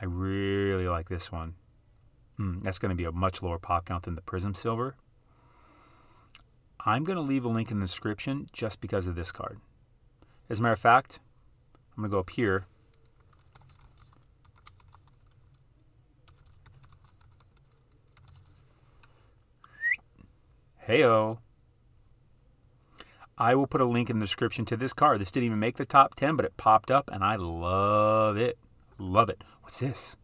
I 0.00 0.04
really 0.04 0.86
like 0.86 1.08
this 1.08 1.32
one. 1.32 1.54
Mm, 2.38 2.62
that's 2.62 2.78
going 2.78 2.90
to 2.90 2.94
be 2.94 3.04
a 3.04 3.12
much 3.12 3.42
lower 3.42 3.58
pop 3.58 3.86
count 3.86 4.04
than 4.04 4.16
the 4.16 4.20
Prism 4.20 4.52
Silver. 4.52 4.96
I'm 6.84 7.04
going 7.04 7.16
to 7.16 7.22
leave 7.22 7.46
a 7.46 7.48
link 7.48 7.70
in 7.70 7.80
the 7.80 7.86
description 7.86 8.48
just 8.52 8.82
because 8.82 9.08
of 9.08 9.14
this 9.14 9.32
card. 9.32 9.58
As 10.50 10.58
a 10.58 10.62
matter 10.62 10.72
of 10.72 10.78
fact, 10.78 11.20
I'm 11.96 12.02
going 12.02 12.10
to 12.10 12.14
go 12.14 12.20
up 12.20 12.30
here. 12.30 12.66
Heyo. 20.88 21.38
I 23.36 23.54
will 23.54 23.66
put 23.66 23.80
a 23.80 23.84
link 23.84 24.10
in 24.10 24.18
the 24.18 24.24
description 24.24 24.64
to 24.66 24.76
this 24.76 24.92
car. 24.92 25.18
This 25.18 25.30
didn't 25.30 25.46
even 25.46 25.58
make 25.58 25.76
the 25.76 25.84
top 25.84 26.14
10, 26.14 26.34
but 26.34 26.44
it 26.44 26.56
popped 26.56 26.90
up 26.90 27.10
and 27.12 27.22
I 27.22 27.36
love 27.36 28.36
it. 28.36 28.58
Love 28.98 29.28
it. 29.28 29.44
What's 29.60 29.78
this? 29.80 30.16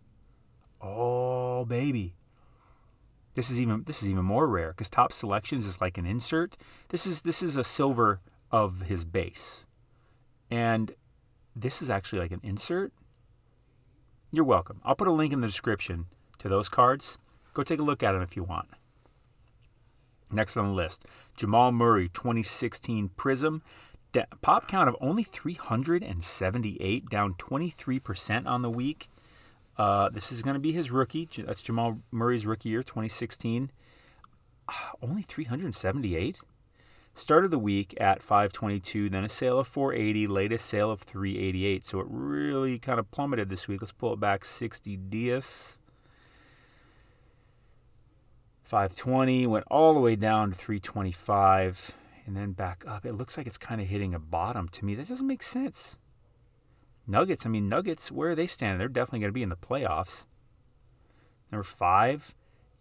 Oh, 0.81 1.65
baby. 1.65 2.15
This 3.35 3.51
is 3.51 3.61
even 3.61 3.83
this 3.85 4.03
is 4.03 4.09
even 4.09 4.25
more 4.25 4.47
rare 4.47 4.69
because 4.69 4.89
top 4.89 5.13
Selections 5.13 5.67
is 5.67 5.81
like 5.81 5.99
an 5.99 6.07
insert. 6.07 6.57
This 6.91 7.07
is 7.07 7.23
this 7.23 7.43
is 7.43 7.57
a 7.57 7.65
silver 7.65 8.21
of 8.53 8.83
his 8.83 9.05
base. 9.05 9.67
And 10.51 10.93
this 11.57 11.83
is 11.83 11.91
actually 11.91 12.21
like 12.21 12.33
an 12.33 12.41
insert. 12.43 12.93
You're 14.33 14.45
welcome. 14.45 14.81
I'll 14.85 14.97
put 14.97 15.09
a 15.09 15.13
link 15.13 15.33
in 15.33 15.41
the 15.41 15.47
description 15.47 16.07
to 16.39 16.49
those 16.49 16.69
cards. 16.69 17.19
Go 17.53 17.63
take 17.63 17.79
a 17.79 17.85
look 17.85 18.03
at 18.03 18.13
them 18.13 18.23
if 18.23 18.37
you 18.37 18.43
want. 18.43 18.69
Next 20.31 20.57
on 20.57 20.67
the 20.67 20.75
list, 20.75 21.07
Jamal 21.37 21.71
Murray 21.71 22.09
2016 22.09 23.11
Prism. 23.17 23.63
Pop 24.43 24.69
count 24.69 24.89
of 24.89 24.97
only 25.01 25.25
378, 25.25 27.09
down 27.09 27.35
23% 27.35 28.47
on 28.47 28.63
the 28.63 28.71
week. 28.71 29.09
Uh, 29.77 30.09
this 30.09 30.31
is 30.31 30.43
going 30.43 30.55
to 30.55 30.61
be 30.61 30.73
his 30.73 30.91
rookie. 30.91 31.29
That's 31.39 31.63
Jamal 31.63 32.01
Murray's 32.13 32.47
rookie 32.47 32.69
year, 32.69 32.83
2016. 32.83 33.73
Uh, 34.69 34.73
only 35.03 35.23
378. 35.23 36.41
Started 37.17 37.53
the 37.53 37.61
week 37.61 37.95
at 38.01 38.23
522, 38.23 39.09
then 39.09 39.25
a 39.25 39.29
sale 39.29 39.61
of 39.61 39.69
480, 39.69 40.27
latest 40.27 40.67
sale 40.67 40.91
of 40.91 41.03
388. 41.03 41.85
So 41.87 42.01
it 42.01 42.07
really 42.11 42.77
kind 42.81 42.99
of 42.99 43.09
plummeted 43.13 43.49
this 43.49 43.69
week. 43.69 43.81
Let's 43.81 43.93
pull 43.93 44.15
it 44.15 44.21
back 44.21 44.45
60 44.45 44.97
dias. 44.97 45.79
520 48.65 49.47
went 49.47 49.65
all 49.71 49.95
the 49.95 50.01
way 50.01 50.17
down 50.17 50.51
to 50.51 50.59
325 50.59 51.93
and 52.27 52.37
then 52.37 52.51
back 52.51 52.83
up. 52.87 53.07
It 53.07 53.13
looks 53.13 53.37
like 53.37 53.47
it's 53.47 53.59
kind 53.59 53.81
of 53.81 53.87
hitting 53.87 54.13
a 54.13 54.19
bottom 54.19 54.69
to 54.71 54.85
me. 54.85 54.97
That 54.97 55.07
doesn't 55.07 55.27
make 55.27 55.43
sense. 55.43 55.99
Nuggets, 57.07 57.47
I 57.47 57.49
mean, 57.49 57.69
Nuggets, 57.69 58.11
where 58.11 58.31
are 58.31 58.35
they 58.35 58.49
standing? 58.49 58.79
They're 58.79 58.89
definitely 58.89 59.21
going 59.21 59.29
to 59.29 59.35
be 59.35 59.43
in 59.43 59.51
the 59.51 59.57
playoffs. 59.57 60.27
Number 61.53 61.63
five, 61.63 62.35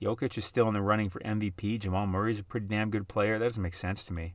Jokic 0.04 0.38
is 0.38 0.46
still 0.46 0.68
in 0.68 0.74
the 0.74 0.82
running 0.82 1.10
for 1.10 1.20
MVP. 1.22 1.80
Jamal 1.80 2.06
Murray's 2.06 2.40
a 2.40 2.44
pretty 2.44 2.68
damn 2.68 2.90
good 2.90 3.08
player. 3.08 3.40
That 3.40 3.46
doesn't 3.46 3.64
make 3.64 3.74
sense 3.74 4.04
to 4.06 4.14
me. 4.14 4.34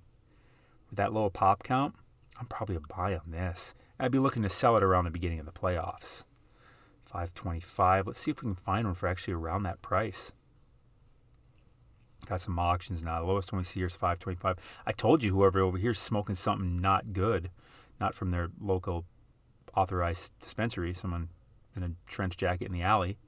With 0.88 0.96
that 0.96 1.12
low 1.12 1.28
pop 1.28 1.62
count, 1.62 1.94
I'm 2.40 2.46
probably 2.46 2.76
a 2.76 2.80
buy 2.80 3.14
on 3.14 3.30
this. 3.30 3.74
I'd 4.00 4.12
be 4.12 4.18
looking 4.18 4.42
to 4.44 4.48
sell 4.48 4.76
it 4.76 4.82
around 4.82 5.04
the 5.04 5.10
beginning 5.10 5.40
of 5.40 5.46
the 5.46 5.52
playoffs. 5.52 6.24
525. 7.04 8.06
Let's 8.06 8.18
see 8.18 8.30
if 8.30 8.42
we 8.42 8.48
can 8.48 8.54
find 8.54 8.86
one 8.86 8.94
for 8.94 9.08
actually 9.08 9.34
around 9.34 9.64
that 9.64 9.82
price. 9.82 10.32
Got 12.26 12.40
some 12.40 12.58
auctions 12.58 13.02
now. 13.02 13.20
The 13.20 13.26
lowest 13.26 13.52
one 13.52 13.58
we 13.58 13.64
see 13.64 13.80
here 13.80 13.86
is 13.86 13.94
525. 13.94 14.56
I 14.86 14.92
told 14.92 15.22
you 15.22 15.32
whoever 15.32 15.60
over 15.60 15.78
here 15.78 15.92
is 15.92 15.98
smoking 15.98 16.34
something 16.34 16.76
not 16.76 17.12
good, 17.12 17.50
not 18.00 18.14
from 18.14 18.30
their 18.30 18.48
local 18.60 19.04
authorized 19.76 20.38
dispensary, 20.40 20.92
someone 20.92 21.28
in 21.76 21.82
a 21.82 21.90
trench 22.06 22.36
jacket 22.36 22.66
in 22.66 22.72
the 22.72 22.82
alley. 22.82 23.18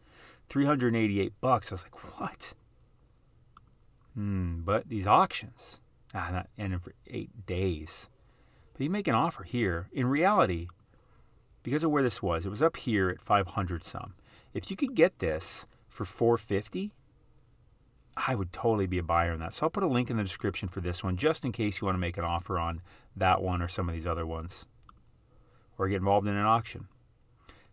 388 0.50 1.32
bucks. 1.40 1.72
I 1.72 1.74
was 1.74 1.84
like, 1.84 2.20
what? 2.20 2.54
Hmm, 4.14 4.60
but 4.60 4.88
these 4.88 5.06
auctions, 5.06 5.80
ah, 6.14 6.28
not 6.30 6.48
ending 6.58 6.80
for 6.80 6.92
eight 7.06 7.46
days. 7.46 8.10
But 8.74 8.82
you 8.82 8.90
make 8.90 9.08
an 9.08 9.14
offer 9.14 9.44
here. 9.44 9.88
In 9.92 10.06
reality, 10.06 10.66
because 11.62 11.84
of 11.84 11.90
where 11.90 12.02
this 12.02 12.22
was, 12.22 12.44
it 12.44 12.50
was 12.50 12.62
up 12.62 12.76
here 12.76 13.08
at 13.08 13.20
500 13.20 13.84
some. 13.84 14.14
If 14.52 14.70
you 14.70 14.76
could 14.76 14.94
get 14.94 15.20
this 15.20 15.66
for 15.88 16.04
450, 16.04 16.92
I 18.16 18.34
would 18.34 18.52
totally 18.52 18.86
be 18.86 18.98
a 18.98 19.02
buyer 19.02 19.32
in 19.32 19.40
that. 19.40 19.52
So 19.52 19.66
I'll 19.66 19.70
put 19.70 19.84
a 19.84 19.88
link 19.88 20.10
in 20.10 20.16
the 20.16 20.22
description 20.22 20.68
for 20.68 20.80
this 20.80 21.04
one 21.04 21.16
just 21.16 21.44
in 21.44 21.52
case 21.52 21.80
you 21.80 21.86
want 21.86 21.94
to 21.94 22.00
make 22.00 22.18
an 22.18 22.24
offer 22.24 22.58
on 22.58 22.82
that 23.16 23.40
one 23.40 23.62
or 23.62 23.68
some 23.68 23.88
of 23.88 23.94
these 23.94 24.06
other 24.06 24.26
ones 24.26 24.66
or 25.78 25.88
get 25.88 25.96
involved 25.96 26.28
in 26.28 26.36
an 26.36 26.44
auction. 26.44 26.88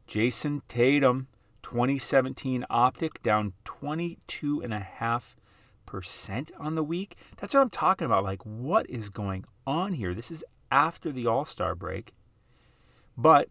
Jayson 0.07 0.61
Tatum, 0.69 1.27
2017 1.69 2.65
Optic, 2.69 3.21
down 3.21 3.51
22.5% 3.65 6.51
on 6.57 6.75
the 6.75 6.83
week. 6.83 7.17
That's 7.35 7.53
what 7.53 7.59
I'm 7.59 7.69
talking 7.69 8.05
about. 8.05 8.23
Like, 8.23 8.41
what 8.45 8.89
is 8.89 9.09
going 9.09 9.43
on 9.65 9.91
here? 9.91 10.13
This 10.13 10.31
is 10.31 10.45
after 10.71 11.11
the 11.11 11.27
All 11.27 11.43
Star 11.43 11.75
break. 11.75 12.13
But 13.17 13.49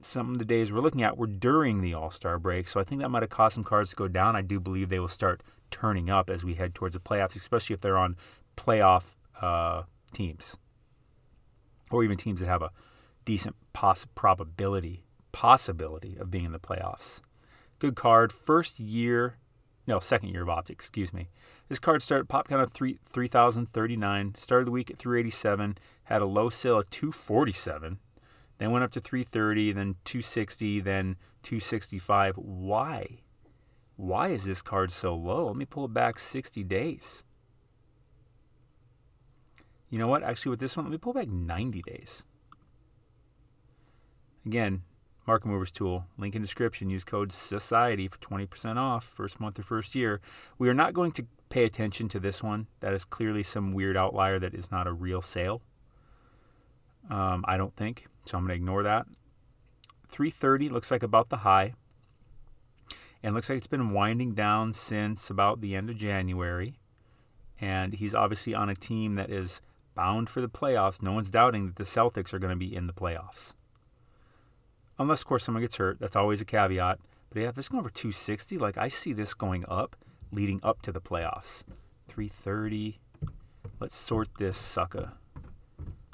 some 0.00 0.32
of 0.32 0.38
the 0.38 0.46
days 0.46 0.72
we're 0.72 0.80
looking 0.80 1.02
at 1.02 1.18
were 1.18 1.26
during 1.26 1.82
the 1.82 1.92
All 1.92 2.10
Star 2.10 2.38
break. 2.38 2.66
So 2.66 2.80
I 2.80 2.84
think 2.84 3.02
that 3.02 3.10
might 3.10 3.22
have 3.22 3.28
caused 3.28 3.56
some 3.56 3.64
cards 3.64 3.90
to 3.90 3.96
go 3.96 4.08
down. 4.08 4.36
I 4.36 4.42
do 4.42 4.58
believe 4.58 4.88
they 4.88 4.98
will 4.98 5.06
start 5.06 5.42
turning 5.70 6.08
up 6.08 6.30
as 6.30 6.46
we 6.46 6.54
head 6.54 6.74
towards 6.74 6.94
the 6.94 7.00
playoffs, 7.00 7.36
especially 7.36 7.74
if 7.74 7.82
they're 7.82 7.98
on 7.98 8.16
playoff 8.56 9.16
uh, 9.42 9.82
teams 10.14 10.56
or 11.90 12.02
even 12.02 12.16
teams 12.16 12.40
that 12.40 12.46
have 12.46 12.62
a 12.62 12.70
decent 13.26 13.54
poss- 13.74 14.06
probability 14.14 15.04
possibility 15.32 16.16
of 16.16 16.30
being 16.30 16.46
in 16.46 16.52
the 16.52 16.58
playoffs. 16.58 17.20
Good 17.84 17.96
card. 17.96 18.32
First 18.32 18.80
year, 18.80 19.36
no, 19.86 20.00
second 20.00 20.30
year 20.30 20.40
of 20.40 20.48
optic, 20.48 20.72
excuse 20.72 21.12
me. 21.12 21.28
This 21.68 21.78
card 21.78 22.00
started 22.00 22.30
pop 22.30 22.48
count 22.48 22.62
of 22.62 22.72
3 22.72 22.98
3039, 23.06 24.36
started 24.38 24.66
the 24.66 24.70
week 24.70 24.90
at 24.90 24.96
387, 24.96 25.76
had 26.04 26.22
a 26.22 26.24
low 26.24 26.48
sale 26.48 26.78
of 26.78 26.88
247, 26.88 27.98
then 28.56 28.70
went 28.70 28.84
up 28.84 28.90
to 28.92 29.02
330, 29.02 29.72
then 29.72 29.96
260, 30.04 30.80
then 30.80 31.16
265. 31.42 32.36
Why? 32.36 33.18
Why 33.96 34.28
is 34.28 34.44
this 34.44 34.62
card 34.62 34.90
so 34.90 35.14
low? 35.14 35.48
Let 35.48 35.56
me 35.56 35.66
pull 35.66 35.84
it 35.84 35.92
back 35.92 36.18
60 36.18 36.64
days. 36.64 37.22
You 39.90 39.98
know 39.98 40.08
what? 40.08 40.22
Actually, 40.22 40.50
with 40.52 40.60
this 40.60 40.74
one, 40.74 40.86
let 40.86 40.92
me 40.92 40.96
pull 40.96 41.12
back 41.12 41.28
90 41.28 41.82
days. 41.82 42.24
Again, 44.46 44.84
Market 45.26 45.48
Movers 45.48 45.72
tool, 45.72 46.04
link 46.18 46.34
in 46.34 46.42
description. 46.42 46.90
Use 46.90 47.04
code 47.04 47.32
SOCIETY 47.32 48.08
for 48.08 48.18
20% 48.18 48.76
off 48.76 49.04
first 49.04 49.40
month 49.40 49.58
or 49.58 49.62
first 49.62 49.94
year. 49.94 50.20
We 50.58 50.68
are 50.68 50.74
not 50.74 50.92
going 50.92 51.12
to 51.12 51.26
pay 51.48 51.64
attention 51.64 52.08
to 52.08 52.20
this 52.20 52.42
one. 52.42 52.66
That 52.80 52.92
is 52.92 53.04
clearly 53.04 53.42
some 53.42 53.72
weird 53.72 53.96
outlier 53.96 54.38
that 54.38 54.54
is 54.54 54.70
not 54.70 54.86
a 54.86 54.92
real 54.92 55.22
sale. 55.22 55.62
Um, 57.08 57.44
I 57.48 57.56
don't 57.56 57.74
think. 57.74 58.06
So 58.26 58.36
I'm 58.36 58.44
going 58.44 58.50
to 58.50 58.54
ignore 58.56 58.82
that. 58.82 59.06
330 60.08 60.68
looks 60.68 60.90
like 60.90 61.02
about 61.02 61.30
the 61.30 61.38
high. 61.38 61.72
And 63.22 63.34
looks 63.34 63.48
like 63.48 63.56
it's 63.56 63.66
been 63.66 63.92
winding 63.92 64.34
down 64.34 64.74
since 64.74 65.30
about 65.30 65.62
the 65.62 65.74
end 65.74 65.88
of 65.88 65.96
January. 65.96 66.74
And 67.58 67.94
he's 67.94 68.14
obviously 68.14 68.54
on 68.54 68.68
a 68.68 68.74
team 68.74 69.14
that 69.14 69.30
is 69.30 69.62
bound 69.94 70.28
for 70.28 70.42
the 70.42 70.48
playoffs. 70.48 71.00
No 71.00 71.12
one's 71.12 71.30
doubting 71.30 71.66
that 71.66 71.76
the 71.76 71.84
Celtics 71.84 72.34
are 72.34 72.38
going 72.38 72.50
to 72.50 72.56
be 72.56 72.74
in 72.74 72.86
the 72.86 72.92
playoffs 72.92 73.54
unless, 74.98 75.22
of 75.22 75.26
course, 75.26 75.44
someone 75.44 75.62
gets 75.62 75.76
hurt. 75.76 75.98
That's 76.00 76.16
always 76.16 76.40
a 76.40 76.44
caveat. 76.44 76.98
But 77.30 77.42
yeah, 77.42 77.48
if 77.48 77.58
it's 77.58 77.68
going 77.68 77.80
over 77.80 77.90
260, 77.90 78.58
like 78.58 78.78
I 78.78 78.88
see 78.88 79.12
this 79.12 79.34
going 79.34 79.64
up 79.68 79.96
leading 80.30 80.60
up 80.62 80.82
to 80.82 80.92
the 80.92 81.00
playoffs. 81.00 81.64
330. 82.08 83.00
Let's 83.80 83.94
sort 83.94 84.28
this 84.38 84.56
sucker. 84.56 85.12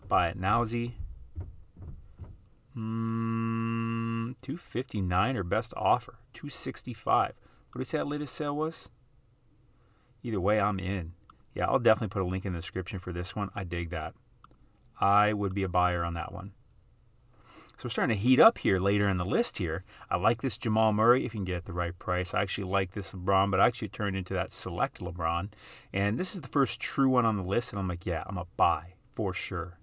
Buy 0.09 0.29
it 0.29 0.37
nowsy. 0.37 0.97
Mm, 2.77 4.41
259 4.41 5.37
or 5.37 5.43
best 5.43 5.75
offer. 5.77 6.19
265. 6.33 7.35
What 7.73 7.89
that 7.89 8.07
latest 8.07 8.35
sale 8.35 8.57
was? 8.57 8.89
Either 10.23 10.41
way, 10.41 10.61
I'm 10.61 10.79
in. 10.79 11.13
Yeah, 11.55 11.67
I'll 11.67 11.79
definitely 11.79 12.09
put 12.09 12.23
a 12.23 12.25
link 12.25 12.45
in 12.45 12.53
the 12.53 12.59
description 12.59 12.99
for 12.99 13.13
this 13.13 13.35
one. 13.35 13.51
I 13.55 13.65
dig 13.65 13.91
that. 13.91 14.15
I 15.01 15.33
would 15.33 15.55
be 15.55 15.63
a 15.63 15.69
buyer 15.69 16.05
on 16.05 16.15
that 16.15 16.33
one. 16.33 16.53
So 17.81 17.87
we're 17.87 17.93
starting 17.93 18.15
to 18.15 18.23
heat 18.23 18.41
up 18.41 18.59
here 18.59 18.79
later 18.79 19.09
in 19.09 19.17
the 19.17 19.25
list 19.25 19.57
here. 19.57 19.85
I 20.11 20.19
like 20.19 20.43
this 20.43 20.59
Jamal 20.59 20.93
Murray 20.93 21.25
if 21.25 21.33
you 21.33 21.39
can 21.39 21.47
get 21.47 21.57
it 21.57 21.65
the 21.65 21.73
right 21.73 21.99
price. 21.99 22.35
I 22.35 22.43
actually 22.43 22.69
like 22.69 22.91
this 22.91 23.15
LeBron, 23.15 23.51
but 23.51 23.59
I 23.59 23.67
actually 23.67 23.89
turned 23.89 24.17
into 24.17 24.35
that 24.35 24.53
select 24.53 25.01
LeBron. 25.01 25.49
And 25.91 26.19
this 26.19 26.35
is 26.35 26.43
the 26.43 26.49
first 26.49 26.79
true 26.79 27.09
one 27.09 27.25
on 27.25 27.39
the 27.39 27.43
list, 27.43 27.73
and 27.73 27.81
I'm 27.81 27.89
like, 27.89 28.05
yeah, 28.05 28.23
I'm 28.27 28.37
a 28.37 28.45
buy 28.59 28.97
for 29.15 29.33
sure. 29.33 29.79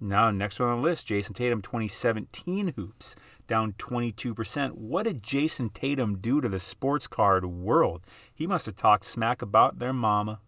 Now, 0.00 0.32
next 0.32 0.58
one 0.58 0.68
on 0.68 0.78
the 0.78 0.82
list, 0.82 1.06
Jayson 1.06 1.32
Tatum 1.32 1.62
2017 1.62 2.72
hoops, 2.74 3.14
down 3.46 3.72
22%. 3.74 4.72
What 4.72 5.04
did 5.04 5.22
Jayson 5.22 5.70
Tatum 5.72 6.18
do 6.18 6.40
to 6.40 6.48
the 6.48 6.58
sports 6.58 7.06
card 7.06 7.46
world? 7.46 8.02
He 8.34 8.48
must 8.48 8.66
have 8.66 8.74
talked 8.74 9.04
smack 9.04 9.42
about 9.42 9.78
their 9.78 9.92
mama. 9.92 10.40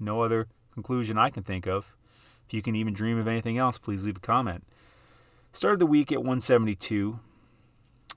No 0.00 0.22
other 0.22 0.48
conclusion 0.72 1.18
I 1.18 1.30
can 1.30 1.44
think 1.44 1.68
of. 1.68 1.94
If 2.48 2.52
you 2.52 2.62
can 2.62 2.74
even 2.74 2.94
dream 2.94 3.16
of 3.16 3.28
anything 3.28 3.58
else, 3.58 3.78
please 3.78 4.04
leave 4.04 4.16
a 4.16 4.20
comment. 4.20 4.64
Started 5.54 5.78
the 5.78 5.86
week 5.86 6.10
at 6.10 6.18
172, 6.18 7.20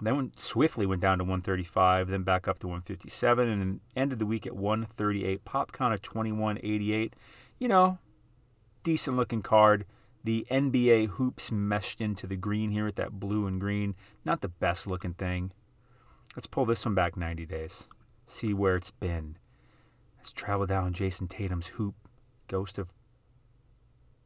then 0.02 0.16
went, 0.16 0.40
swiftly 0.40 0.88
went 0.88 1.04
down 1.04 1.20
to 1.20 1.24
135, 1.24 2.08
then 2.08 2.24
back 2.24 2.48
up 2.48 2.58
to 2.58 2.66
157, 2.66 3.48
and 3.48 3.80
ended 3.96 4.18
the 4.18 4.26
week 4.26 4.48
at 4.48 4.56
138. 4.56 5.46
Pop 5.46 5.72
count 5.72 5.94
of 5.94 6.02
2188. 6.02 7.16
You 7.60 7.68
know, 7.68 8.00
decent 8.82 9.18
looking 9.18 9.44
card. 9.44 9.86
The 10.24 10.48
NBA 10.50 11.10
hoops 11.10 11.52
meshed 11.52 12.02
into 12.02 12.26
the 12.26 12.36
green 12.36 12.72
here 12.72 12.86
with 12.86 12.96
that 12.96 13.20
blue 13.20 13.46
and 13.46 13.62
green. 13.62 13.94
Not 14.26 14.42
the 14.42 14.48
best 14.48 14.88
looking 14.88 15.14
thing. 15.14 15.52
Let's 16.36 16.48
pull 16.48 16.66
this 16.66 16.84
one 16.84 16.96
back 16.96 17.16
90 17.16 17.46
days. 17.46 17.88
See 18.26 18.52
where 18.52 18.76
it's 18.76 18.90
been. 18.90 19.38
Let's 20.18 20.32
travel 20.32 20.66
down 20.66 20.92
Jayson 20.92 21.28
Tatum's 21.28 21.68
hoop. 21.68 21.94
Ghost 22.48 22.80
of 22.80 22.96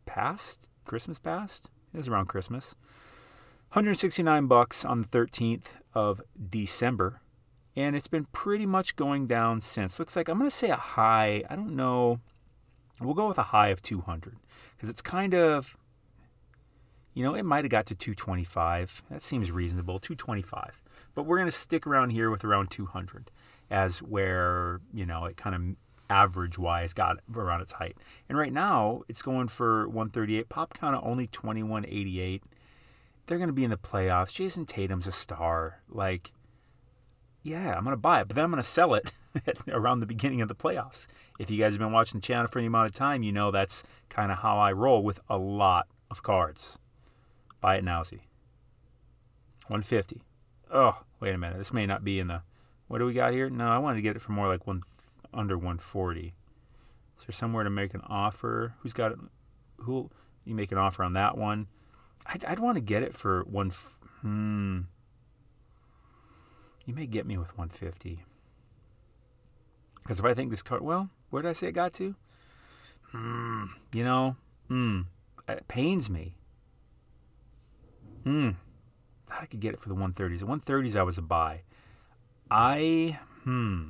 past? 0.06 0.70
Christmas 0.86 1.20
past? 1.20 1.70
It 1.94 1.98
was 1.98 2.08
around 2.08 2.28
Christmas. 2.28 2.76
169 3.74 4.48
bucks 4.48 4.84
on 4.84 5.02
the 5.02 5.08
13th 5.08 5.68
of 5.94 6.22
December, 6.50 7.22
and 7.76 7.96
it's 7.96 8.08
been 8.08 8.26
pretty 8.34 8.66
much 8.66 8.96
going 8.96 9.28
down 9.28 9.62
since. 9.62 9.98
Looks 9.98 10.16
like 10.16 10.28
I'm 10.28 10.38
going 10.38 10.50
to 10.50 10.56
say 10.56 10.70
a 10.70 10.76
high. 10.76 11.44
I 11.50 11.56
don't 11.56 11.76
know. 11.76 12.20
We'll 13.00 13.14
go 13.14 13.28
with 13.28 13.38
a 13.38 13.44
high 13.44 13.70
of 13.70 13.82
200 13.82 14.36
because 14.76 14.90
it's 14.90 15.02
kind 15.02 15.34
of, 15.34 15.78
you 17.14 17.24
know, 17.24 17.34
it 17.34 17.44
might 17.44 17.64
have 17.64 17.72
got 17.72 17.86
to 17.88 17.96
225. 17.96 19.04
That 19.10 19.22
seems 19.22 19.52
reasonable, 19.52 20.00
225. 20.00 20.84
But 21.16 21.24
we're 21.24 21.38
going 21.38 21.48
to 21.48 21.52
stick 21.52 21.88
around 21.88 22.12
here 22.12 22.30
with 22.30 22.44
around 22.44 22.72
200 22.72 23.32
as 23.70 24.02
where, 24.02 24.82
you 24.94 25.06
know, 25.06 25.26
it 25.26 25.38
kind 25.38 25.56
of 25.56 25.62
average 26.12 26.58
wise 26.58 26.94
got 26.94 27.18
around 27.34 27.62
its 27.62 27.74
height. 27.74 27.98
And 28.30 28.38
right 28.38 28.54
now 28.54 29.02
it's 29.08 29.22
going 29.22 29.48
for 29.48 29.88
138. 29.88 30.50
Pop 30.50 30.74
count 30.74 30.96
of 30.96 31.04
only 31.04 31.28
2188 31.28 32.44
they're 33.32 33.38
going 33.38 33.48
to 33.48 33.54
be 33.54 33.64
in 33.64 33.70
the 33.70 33.78
playoffs. 33.78 34.34
Jayson 34.34 34.66
Tatum's 34.66 35.08
a 35.08 35.12
star. 35.14 35.82
Like, 35.88 36.34
yeah, 37.44 37.74
I'm 37.74 37.86
going 37.86 37.94
to 37.94 37.98
buy 37.98 38.20
it, 38.20 38.28
but 38.28 38.36
then 38.36 38.44
I'm 38.44 38.52
going 38.52 38.62
to 38.62 38.68
sell 38.68 38.94
it 38.94 39.14
around 39.70 40.02
the 40.02 40.06
beginning 40.06 40.42
of 40.42 40.50
the 40.50 40.56
playoffs. 40.56 41.08
If 41.40 41.50
you 41.50 41.58
guys 41.58 41.72
have 41.72 41.80
been 41.80 41.94
watching 41.94 42.20
the 42.20 42.28
channel 42.28 42.48
for 42.52 42.60
any 42.60 42.68
amount 42.68 42.88
of 42.88 42.94
time, 42.94 43.24
you 43.24 43.32
know 43.32 43.50
that's 43.50 43.84
kind 44.10 44.34
of 44.34 44.40
how 44.40 44.58
I 44.58 44.74
roll 44.74 45.02
with 45.02 45.22
a 45.30 45.38
lot 45.38 45.88
of 46.10 46.24
cards. 46.24 46.78
Buy 47.62 47.78
it 47.78 47.86
now, 47.86 48.04
see. 48.04 48.22
150. 49.68 50.22
Oh, 50.74 51.02
wait 51.22 51.34
a 51.34 51.38
minute. 51.38 51.58
This 51.58 51.72
may 51.72 51.86
not 51.86 52.04
be 52.04 52.20
in 52.20 52.28
the. 52.28 52.42
What 52.88 52.98
do 52.98 53.06
we 53.06 53.14
got 53.14 53.32
here? 53.32 53.50
No, 53.50 53.70
I 53.70 53.78
wanted 53.78 53.96
to 53.96 54.02
get 54.02 54.18
it 54.18 54.22
for 54.22 54.34
more 54.34 54.50
like 54.50 54.68
one 54.68 54.84
under 55.34 55.58
140. 55.58 56.34
Is 57.18 57.26
there 57.26 57.34
somewhere 57.34 57.64
to 57.64 57.70
make 57.70 57.94
an 57.94 58.02
offer? 58.08 58.76
Who's 58.80 58.94
got 58.94 59.12
it? 59.12 59.20
Who 59.78 60.10
you 60.46 60.56
make 60.56 60.72
an 60.72 60.78
offer 60.78 61.04
on 61.04 61.14
that 61.14 61.38
one? 61.38 61.68
I'd, 62.26 62.46
I'd 62.46 62.60
want 62.60 62.76
to 62.76 62.82
get 62.82 63.04
it 63.04 63.14
for 63.14 63.44
one. 63.44 63.72
Hmm. 64.22 64.82
You 66.86 66.94
may 66.94 67.06
get 67.06 67.26
me 67.26 67.38
with 67.38 67.58
150. 67.58 68.24
Because 70.02 70.20
if 70.20 70.26
I 70.26 70.34
think 70.34 70.50
this 70.50 70.64
card, 70.64 70.82
well, 70.82 71.10
where 71.30 71.42
did 71.42 71.50
I 71.50 71.54
say 71.54 71.68
it 71.68 71.74
got 71.74 71.94
to? 71.94 72.16
Hmm. 73.12 73.66
You 73.94 74.04
know, 74.04 74.36
hmm. 74.68 75.02
It 75.48 75.68
pains 75.68 76.10
me. 76.10 76.36
Hmm. 78.24 78.52
Thought 79.28 79.44
I 79.44 79.46
could 79.46 79.60
get 79.60 79.74
it 79.74 79.80
for 79.80 79.90
the 79.90 79.96
130s. 79.96 80.40
The 80.40 80.46
130s, 80.46 80.96
I 80.96 81.04
was 81.04 81.18
a 81.18 81.22
buy. 81.22 81.62
I, 82.50 83.20
hmm. 83.44 83.90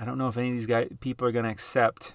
I 0.00 0.06
don't 0.06 0.16
know 0.16 0.28
if 0.28 0.38
any 0.38 0.48
of 0.48 0.54
these 0.54 0.66
guys, 0.66 0.88
people 1.00 1.28
are 1.28 1.32
going 1.32 1.44
to 1.44 1.50
accept 1.50 2.14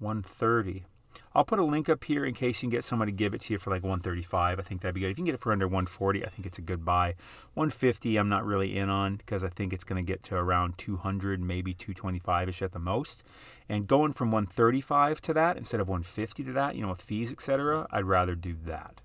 130. 0.00 0.84
I'll 1.32 1.44
put 1.44 1.60
a 1.60 1.64
link 1.64 1.88
up 1.88 2.02
here 2.02 2.24
in 2.24 2.34
case 2.34 2.60
you 2.60 2.66
can 2.66 2.76
get 2.76 2.82
someone 2.82 3.06
to 3.06 3.12
give 3.12 3.34
it 3.34 3.42
to 3.42 3.52
you 3.52 3.58
for 3.58 3.70
like 3.70 3.84
135. 3.84 4.58
I 4.58 4.62
think 4.62 4.80
that'd 4.80 4.96
be 4.96 5.02
good. 5.02 5.10
If 5.10 5.10
you 5.10 5.14
can 5.16 5.26
get 5.26 5.34
it 5.34 5.40
for 5.40 5.52
under 5.52 5.68
140, 5.68 6.26
I 6.26 6.28
think 6.28 6.44
it's 6.44 6.58
a 6.58 6.62
good 6.62 6.84
buy. 6.84 7.14
150, 7.54 8.16
I'm 8.16 8.28
not 8.28 8.44
really 8.44 8.76
in 8.76 8.90
on 8.90 9.14
because 9.14 9.44
I 9.44 9.48
think 9.48 9.72
it's 9.72 9.84
going 9.84 10.04
to 10.04 10.06
get 10.06 10.24
to 10.24 10.34
around 10.34 10.76
200, 10.76 11.40
maybe 11.40 11.72
225ish 11.72 12.62
at 12.62 12.72
the 12.72 12.80
most. 12.80 13.22
And 13.68 13.86
going 13.86 14.12
from 14.12 14.32
135 14.32 15.20
to 15.22 15.34
that 15.34 15.56
instead 15.56 15.80
of 15.80 15.88
150 15.88 16.42
to 16.42 16.52
that, 16.52 16.74
you 16.74 16.82
know, 16.82 16.88
with 16.88 17.02
fees, 17.02 17.30
etc., 17.30 17.86
I'd 17.92 18.06
rather 18.06 18.34
do 18.34 18.56
that. 18.66 19.00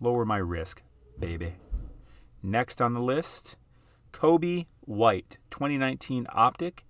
Lower 0.00 0.24
my 0.24 0.38
risk, 0.38 0.82
baby. 1.18 1.54
Next 2.42 2.82
on 2.82 2.94
the 2.94 3.00
list, 3.00 3.56
Coby 4.12 4.66
White, 4.86 5.36
2019 5.50 6.26
Optic. 6.32 6.84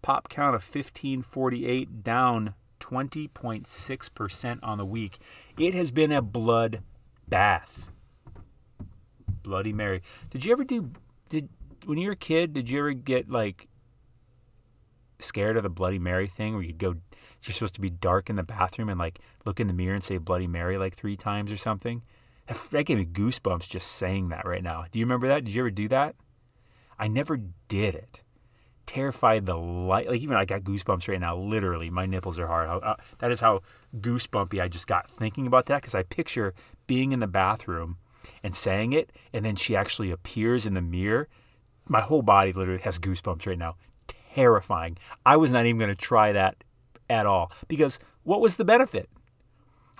Pop 0.00 0.28
count 0.28 0.56
of 0.56 0.62
1548, 0.62 2.02
down 2.02 2.54
20.6% 2.80 4.58
on 4.62 4.78
the 4.78 4.84
week. 4.84 5.18
It 5.56 5.74
has 5.74 5.90
been 5.90 6.10
a 6.10 6.22
blood 6.22 6.82
bath. 7.28 7.92
Bloody 9.42 9.72
Mary. 9.72 10.02
Did 10.30 10.44
you 10.44 10.52
ever 10.52 10.64
do 10.64 10.90
did 11.28 11.48
when 11.84 11.98
you 11.98 12.08
were 12.08 12.12
a 12.12 12.16
kid, 12.16 12.52
did 12.52 12.70
you 12.70 12.78
ever 12.78 12.92
get 12.92 13.30
like 13.30 13.68
scared 15.18 15.56
of 15.56 15.62
the 15.62 15.68
Bloody 15.68 15.98
Mary 15.98 16.26
thing 16.26 16.54
where 16.54 16.62
you'd 16.62 16.78
go 16.78 16.96
you're 17.44 17.52
supposed 17.52 17.74
to 17.74 17.80
be 17.80 17.90
dark 17.90 18.30
in 18.30 18.36
the 18.36 18.42
bathroom 18.44 18.88
and 18.88 18.98
like 18.98 19.18
look 19.44 19.58
in 19.58 19.66
the 19.66 19.72
mirror 19.72 19.94
and 19.94 20.04
say 20.04 20.16
Bloody 20.18 20.46
Mary 20.46 20.78
like 20.78 20.94
three 20.94 21.16
times 21.16 21.50
or 21.52 21.56
something? 21.56 22.02
That 22.70 22.86
gave 22.86 22.98
me 22.98 23.06
goosebumps 23.06 23.68
just 23.68 23.92
saying 23.92 24.28
that 24.28 24.46
right 24.46 24.62
now. 24.62 24.84
Do 24.90 24.98
you 24.98 25.04
remember 25.04 25.28
that? 25.28 25.44
Did 25.44 25.54
you 25.54 25.62
ever 25.62 25.70
do 25.70 25.88
that? 25.88 26.14
I 26.98 27.08
never 27.08 27.38
did 27.68 27.94
it 27.94 28.22
terrified 28.92 29.46
the 29.46 29.56
light. 29.56 30.08
Like 30.08 30.20
even 30.20 30.36
I 30.36 30.44
got 30.44 30.62
goosebumps 30.62 31.08
right 31.08 31.20
now. 31.20 31.36
Literally, 31.36 31.90
my 31.90 32.06
nipples 32.06 32.38
are 32.38 32.46
hard. 32.46 32.98
That 33.18 33.30
is 33.30 33.40
how 33.40 33.62
goosebumpy 33.98 34.60
I 34.60 34.68
just 34.68 34.86
got 34.86 35.08
thinking 35.08 35.46
about 35.46 35.66
that 35.66 35.80
because 35.80 35.94
I 35.94 36.02
picture 36.02 36.54
being 36.86 37.12
in 37.12 37.20
the 37.20 37.26
bathroom 37.26 37.96
and 38.42 38.54
saying 38.54 38.92
it, 38.92 39.10
and 39.32 39.44
then 39.44 39.56
she 39.56 39.74
actually 39.74 40.10
appears 40.10 40.66
in 40.66 40.74
the 40.74 40.82
mirror. 40.82 41.28
My 41.88 42.00
whole 42.00 42.22
body 42.22 42.52
literally 42.52 42.82
has 42.82 42.98
goosebumps 42.98 43.46
right 43.46 43.58
now. 43.58 43.76
Terrifying. 44.34 44.98
I 45.26 45.36
was 45.36 45.50
not 45.50 45.66
even 45.66 45.78
going 45.78 45.88
to 45.88 45.94
try 45.94 46.32
that 46.32 46.62
at 47.08 47.26
all 47.26 47.50
because 47.68 47.98
what 48.22 48.40
was 48.40 48.56
the 48.56 48.64
benefit? 48.64 49.08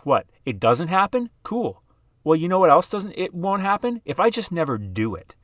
What? 0.04 0.26
It 0.44 0.60
doesn't 0.60 0.88
happen? 0.88 1.30
Cool. 1.42 1.82
Well, 2.24 2.36
you 2.36 2.48
know 2.48 2.58
what 2.58 2.70
else 2.70 2.90
doesn't? 2.90 3.14
It 3.16 3.34
won't 3.34 3.62
happen 3.62 4.00
if 4.04 4.20
I 4.20 4.30
just 4.30 4.52
never 4.52 4.78
do 4.78 5.14
it. 5.14 5.34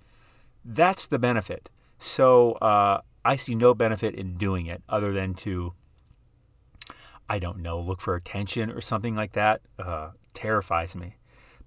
That's 0.71 1.07
the 1.07 1.19
benefit. 1.19 1.71
So 1.97 2.53
uh, 2.53 3.01
I 3.25 3.37
see 3.37 3.55
no 3.55 3.73
benefit 3.73 4.15
in 4.15 4.35
doing 4.35 4.67
it 4.67 4.83
other 4.87 5.15
than 5.15 5.33
to, 5.35 5.73
I 7.27 7.39
don't 7.39 7.61
know, 7.61 7.81
look 7.81 8.03
for 8.03 8.15
attention 8.15 8.71
or 8.71 8.83
something 8.83 9.17
like 9.17 9.33
that. 9.33 9.63
Uh, 9.79 10.11
terrifies 10.35 10.95
me. 10.95 11.17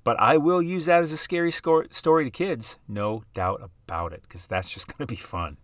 But 0.03 0.19
I 0.19 0.37
will 0.37 0.61
use 0.61 0.85
that 0.85 1.01
as 1.01 1.11
a 1.11 1.17
scary 1.17 1.51
story 1.51 2.23
to 2.25 2.29
kids, 2.29 2.77
no 2.87 3.23
doubt 3.33 3.61
about 3.63 4.13
it, 4.13 4.21
because 4.21 4.45
that's 4.45 4.69
just 4.69 4.87
going 4.97 5.07
to 5.07 5.11
be 5.11 5.19
fun. 5.19 5.57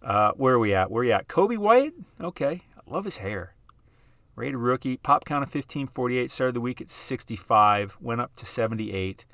Uh, 0.00 0.30
where 0.36 0.54
are 0.54 0.58
we 0.60 0.74
at? 0.74 0.92
Where 0.92 1.02
are 1.02 1.06
we 1.06 1.12
at? 1.12 1.26
Coby 1.26 1.58
White? 1.58 1.92
Okay. 2.20 2.62
I 2.76 2.92
love 2.92 3.04
his 3.04 3.16
hair. 3.16 3.54
Rated 4.36 4.56
rookie. 4.56 4.96
Pop 4.96 5.24
count 5.24 5.42
of 5.42 5.48
1548. 5.48 6.30
Started 6.30 6.54
the 6.54 6.60
week 6.60 6.80
at 6.80 6.88
65. 6.88 7.96
Went 8.00 8.20
up 8.20 8.36
to 8.36 8.46
78. 8.46 9.24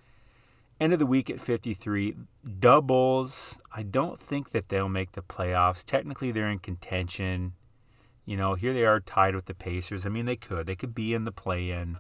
End 0.81 0.95
of 0.95 0.99
the 0.99 1.07
week 1.07 1.29
at 1.29 1.41
53. 1.41 2.15
Doubles, 2.59 3.61
I 3.73 3.83
don't 3.83 4.19
think 4.19 4.51
that 4.53 4.71
they'll 4.71 4.89
make 4.89 5.13
the 5.13 5.21
playoffs. 5.21 5.85
Technically, 5.85 6.33
they're 6.33 6.49
in 6.49 6.59
contention. 6.59 7.53
You 8.25 8.39
know, 8.39 8.55
here 8.55 8.73
they 8.73 8.87
are 8.87 8.99
tied 8.99 9.35
with 9.35 9.45
the 9.45 9.55
Pacers. 9.55 10.07
I 10.07 10.09
mean, 10.09 10.25
they 10.25 10.37
could. 10.37 10.67
They 10.67 10.77
could 10.77 10.95
be 10.95 11.13
in 11.13 11.25
the 11.25 11.33
play 11.33 11.71
in. 11.71 11.99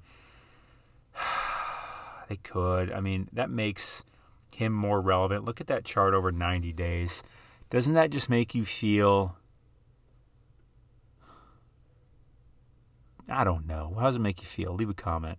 they 2.28 2.36
could. 2.36 2.90
I 2.90 3.00
mean, 3.00 3.28
that 3.32 3.50
makes 3.50 4.02
him 4.56 4.72
more 4.72 5.00
relevant. 5.00 5.44
Look 5.44 5.60
at 5.60 5.66
that 5.66 5.84
chart 5.84 6.14
over 6.14 6.32
90 6.32 6.72
days. 6.72 7.22
Doesn't 7.68 7.94
that 7.94 8.10
just 8.10 8.30
make 8.30 8.54
you 8.54 8.64
feel 8.64 9.36
I 13.30 13.44
don't 13.44 13.66
know. 13.66 13.94
How 13.98 14.06
does 14.06 14.16
it 14.16 14.20
make 14.20 14.40
you 14.40 14.48
feel? 14.48 14.74
Leave 14.74 14.90
a 14.90 14.94
comment. 14.94 15.38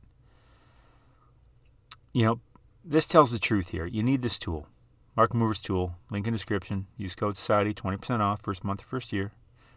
You 2.14 2.26
know, 2.26 2.40
this 2.84 3.06
tells 3.06 3.32
the 3.32 3.40
truth 3.40 3.70
here. 3.70 3.86
You 3.86 4.04
need 4.04 4.22
this 4.22 4.40
tool. 4.40 4.68
Mark 5.16 5.34
Movers 5.34 5.62
tool, 5.62 5.96
link 6.10 6.26
in 6.26 6.34
description. 6.34 6.88
Use 6.98 7.16
code 7.16 7.36
Society, 7.36 7.74
20% 7.74 8.20
off 8.22 8.42
first 8.42 8.64
month 8.64 8.82
or 8.82 8.86
first 8.86 9.12
year, 9.12 9.32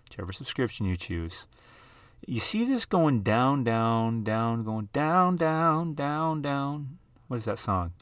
whichever 0.04 0.32
subscription 0.32 0.86
you 0.86 0.96
choose. 0.96 1.46
You 2.26 2.40
see 2.40 2.64
this 2.64 2.86
going 2.86 3.22
down, 3.22 3.64
down, 3.64 4.22
down, 4.22 4.64
going 4.64 4.88
down, 4.92 5.36
down, 5.36 5.94
down, 5.94 6.40
down. 6.40 6.98
What 7.28 7.36
is 7.36 7.44
that 7.44 7.58
song? 7.58 7.92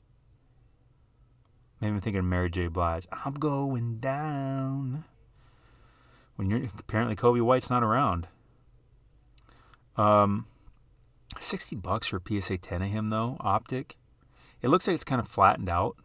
Maybe 1.81 1.95
I'm 1.95 2.01
thinking 2.01 2.21
of 2.21 2.25
Mary 2.25 2.49
J. 2.49 2.69
Blige. 2.69 3.09
I'm 3.11 3.35
going 3.35 3.99
down. 3.99 5.05
When 6.37 6.49
you're 6.49 6.63
apparently 6.79 7.17
Coby 7.17 7.43
White's 7.43 7.71
not 7.71 7.83
around. 7.83 8.29
Um, 9.97 10.47
60 11.41 11.77
bucks 11.77 12.07
for 12.07 12.23
PSA 12.25 12.59
10 12.59 12.83
of 12.83 12.89
him 12.91 13.11
though, 13.11 13.37
optic. 13.41 13.97
It 14.63 14.69
looks 14.69 14.87
like 14.87 14.95
it's 14.95 15.05
kind 15.05 15.21
of 15.21 15.29
flattened 15.29 15.69
out. 15.69 15.97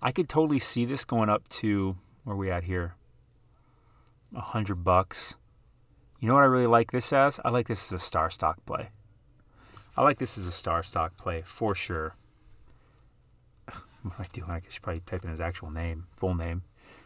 I 0.00 0.12
could 0.12 0.28
totally 0.28 0.60
see 0.60 0.84
this 0.84 1.04
going 1.04 1.28
up 1.28 1.48
to 1.48 1.96
where 2.24 2.36
we 2.36 2.50
at 2.50 2.64
here? 2.64 2.94
A 4.34 4.40
hundred 4.40 4.84
bucks. 4.84 5.36
You 6.20 6.28
know 6.28 6.34
what 6.34 6.44
I 6.44 6.46
really 6.46 6.66
like 6.66 6.92
this 6.92 7.12
as? 7.12 7.40
I 7.44 7.50
like 7.50 7.66
this 7.66 7.86
as 7.86 7.92
a 7.92 8.04
star 8.04 8.30
stock 8.30 8.64
play. 8.64 8.90
I 9.96 10.02
like 10.02 10.18
this 10.18 10.38
as 10.38 10.46
a 10.46 10.52
star 10.52 10.82
stock 10.82 11.16
play 11.16 11.42
for 11.44 11.74
sure. 11.74 12.14
What 14.02 14.14
am 14.14 14.24
I 14.24 14.26
doing? 14.32 14.50
I 14.50 14.62
should 14.66 14.82
probably 14.82 15.00
type 15.00 15.24
in 15.24 15.30
his 15.30 15.40
actual 15.40 15.70
name, 15.70 16.06
full 16.16 16.34
name. 16.34 16.62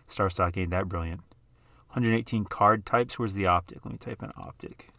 Star 0.06 0.30
stock 0.30 0.56
ain't 0.56 0.70
that 0.70 0.88
brilliant. 0.88 1.22
118 1.88 2.44
card 2.44 2.84
types. 2.84 3.18
Where's 3.18 3.34
the 3.34 3.46
optic? 3.46 3.84
Let 3.84 3.92
me 3.92 3.98
type 3.98 4.22
in 4.22 4.30
optic. 4.36 4.90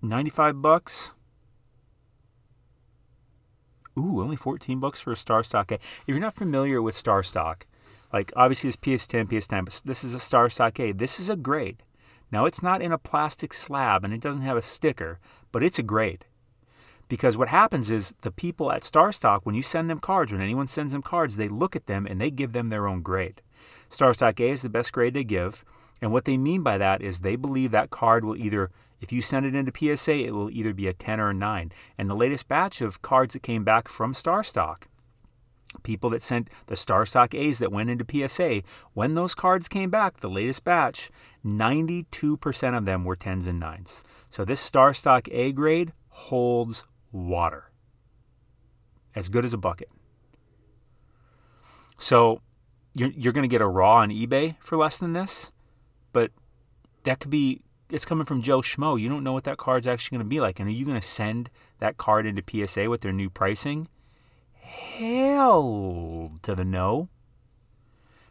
95 0.00 0.60
bucks. 0.62 1.14
Ooh, 3.98 4.22
only 4.22 4.36
14 4.36 4.80
bucks 4.80 5.00
for 5.00 5.12
a 5.12 5.16
star 5.16 5.42
stock. 5.42 5.70
A. 5.70 5.74
If 5.74 6.02
you're 6.06 6.18
not 6.18 6.34
familiar 6.34 6.80
with 6.80 6.94
star 6.94 7.22
stock, 7.22 7.66
like 8.12 8.32
obviously 8.36 8.68
this 8.68 8.76
PS10, 8.76 9.28
PS10, 9.28 9.64
but 9.64 9.82
this 9.84 10.04
is 10.04 10.14
a 10.14 10.20
star 10.20 10.48
stock 10.48 10.78
A. 10.80 10.92
This 10.92 11.20
is 11.20 11.28
a 11.28 11.36
grade. 11.36 11.82
Now 12.30 12.46
it's 12.46 12.62
not 12.62 12.80
in 12.80 12.92
a 12.92 12.98
plastic 12.98 13.52
slab 13.52 14.04
and 14.04 14.14
it 14.14 14.20
doesn't 14.20 14.42
have 14.42 14.56
a 14.56 14.62
sticker, 14.62 15.18
but 15.50 15.62
it's 15.62 15.78
a 15.78 15.82
grade. 15.82 16.24
Because 17.08 17.36
what 17.36 17.48
happens 17.48 17.90
is 17.90 18.14
the 18.22 18.30
people 18.30 18.72
at 18.72 18.84
Star 18.84 19.12
Stock, 19.12 19.44
when 19.44 19.54
you 19.54 19.60
send 19.60 19.90
them 19.90 19.98
cards, 19.98 20.32
when 20.32 20.40
anyone 20.40 20.66
sends 20.66 20.94
them 20.94 21.02
cards, 21.02 21.36
they 21.36 21.48
look 21.48 21.76
at 21.76 21.86
them 21.86 22.06
and 22.06 22.18
they 22.18 22.30
give 22.30 22.52
them 22.52 22.70
their 22.70 22.88
own 22.88 23.02
grade. 23.02 23.42
Star 23.90 24.14
Stock 24.14 24.40
A 24.40 24.48
is 24.48 24.62
the 24.62 24.70
best 24.70 24.92
grade 24.92 25.12
they 25.12 25.24
give. 25.24 25.62
And 26.00 26.10
what 26.10 26.24
they 26.24 26.38
mean 26.38 26.62
by 26.62 26.78
that 26.78 27.02
is 27.02 27.20
they 27.20 27.36
believe 27.36 27.70
that 27.70 27.90
card 27.90 28.24
will 28.24 28.36
either 28.36 28.70
if 29.02 29.10
you 29.10 29.20
send 29.20 29.44
it 29.44 29.56
into 29.56 29.72
PSA, 29.76 30.26
it 30.26 30.32
will 30.32 30.48
either 30.48 30.72
be 30.72 30.86
a 30.86 30.92
10 30.92 31.18
or 31.18 31.30
a 31.30 31.34
9. 31.34 31.72
And 31.98 32.08
the 32.08 32.14
latest 32.14 32.46
batch 32.46 32.80
of 32.80 33.02
cards 33.02 33.34
that 33.34 33.42
came 33.42 33.64
back 33.64 33.88
from 33.88 34.14
StarStock, 34.14 34.84
people 35.82 36.08
that 36.10 36.22
sent 36.22 36.48
the 36.66 36.76
StarStock 36.76 37.36
A's 37.36 37.58
that 37.58 37.72
went 37.72 37.90
into 37.90 38.06
PSA, 38.08 38.62
when 38.94 39.14
those 39.14 39.34
cards 39.34 39.66
came 39.66 39.90
back, 39.90 40.20
the 40.20 40.30
latest 40.30 40.62
batch, 40.62 41.10
92% 41.44 42.78
of 42.78 42.84
them 42.84 43.04
were 43.04 43.16
10s 43.16 43.48
and 43.48 43.60
9s. 43.60 44.04
So 44.30 44.44
this 44.44 44.70
StarStock 44.70 45.28
A 45.32 45.50
grade 45.50 45.92
holds 46.08 46.84
water. 47.10 47.72
As 49.16 49.28
good 49.28 49.44
as 49.44 49.52
a 49.52 49.58
bucket. 49.58 49.90
So 51.98 52.40
you're, 52.94 53.10
you're 53.10 53.32
going 53.32 53.42
to 53.42 53.48
get 53.48 53.60
a 53.60 53.66
raw 53.66 53.96
on 53.96 54.10
eBay 54.10 54.54
for 54.60 54.76
less 54.76 54.98
than 54.98 55.12
this, 55.12 55.50
but 56.12 56.30
that 57.02 57.18
could 57.18 57.30
be 57.30 57.62
it's 57.92 58.06
coming 58.06 58.24
from 58.24 58.40
Joe 58.40 58.60
Schmo. 58.60 58.98
You 58.98 59.10
don't 59.10 59.22
know 59.22 59.34
what 59.34 59.44
that 59.44 59.58
card's 59.58 59.86
actually 59.86 60.16
going 60.16 60.26
to 60.26 60.30
be 60.30 60.40
like. 60.40 60.58
And 60.58 60.68
are 60.68 60.72
you 60.72 60.86
going 60.86 61.00
to 61.00 61.06
send 61.06 61.50
that 61.78 61.98
card 61.98 62.24
into 62.24 62.42
PSA 62.66 62.88
with 62.88 63.02
their 63.02 63.12
new 63.12 63.28
pricing? 63.28 63.86
Hell 64.54 66.32
to 66.40 66.54
the 66.54 66.64
no. 66.64 67.10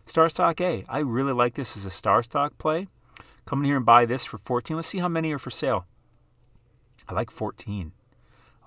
Star 0.06 0.30
Stock 0.30 0.60
A. 0.60 0.84
I 0.90 1.00
really 1.00 1.32
like 1.32 1.54
this 1.54 1.78
as 1.78 1.86
a 1.86 1.92
Star 1.92 2.24
Stock 2.24 2.58
play. 2.58 2.88
Come 3.46 3.60
in 3.60 3.66
here 3.66 3.78
and 3.78 3.86
buy 3.86 4.06
this 4.06 4.26
for 4.26 4.40
14. 4.40 4.76
Let's 4.76 4.88
see 4.88 4.98
how 4.98 5.08
many 5.08 5.32
are 5.32 5.40
for 5.40 5.52
sale. 5.52 5.86
I 7.08 7.14
like 7.14 7.30
14. 7.30 7.92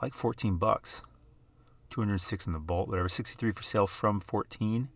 I 0.00 0.06
like 0.06 0.14
14 0.14 0.58
bucks. 0.58 1.02
206 1.90 2.46
in 2.46 2.52
the 2.52 2.60
vault, 2.60 2.88
whatever. 2.88 3.08
63 3.08 3.50
for 3.50 3.62
sale 3.64 3.88
from 3.88 4.20
14. 4.20 4.88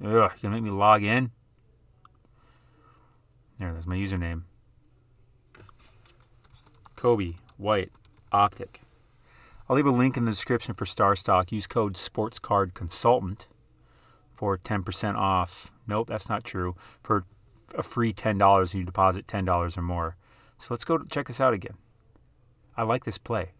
Ugh, 0.00 0.08
you're 0.10 0.30
gonna 0.40 0.54
make 0.54 0.62
me 0.62 0.70
log 0.70 1.02
in? 1.02 1.32
There, 3.58 3.72
there's 3.72 3.86
my 3.86 3.96
username. 3.96 4.42
Coby 6.96 7.36
White 7.56 7.92
Optic. 8.32 8.82
I'll 9.68 9.76
leave 9.76 9.86
a 9.86 9.90
link 9.90 10.16
in 10.16 10.24
the 10.24 10.30
description 10.30 10.74
for 10.74 10.84
StarStock. 10.84 11.52
Use 11.52 11.66
code 11.66 11.94
SportsCardConsultant 11.94 13.46
for 14.32 14.56
10% 14.56 15.14
off. 15.16 15.70
Nope, 15.86 16.08
that's 16.08 16.28
not 16.28 16.44
true. 16.44 16.76
For 17.02 17.24
a 17.74 17.82
free 17.82 18.12
$10 18.12 18.74
you 18.74 18.84
deposit 18.84 19.26
$10 19.26 19.76
or 19.78 19.82
more. 19.82 20.16
So 20.58 20.68
let's 20.70 20.84
go 20.84 20.98
check 20.98 21.26
this 21.26 21.40
out 21.40 21.54
again. 21.54 21.74
I 22.76 22.84
like 22.84 23.04
this 23.04 23.18
play. 23.18 23.50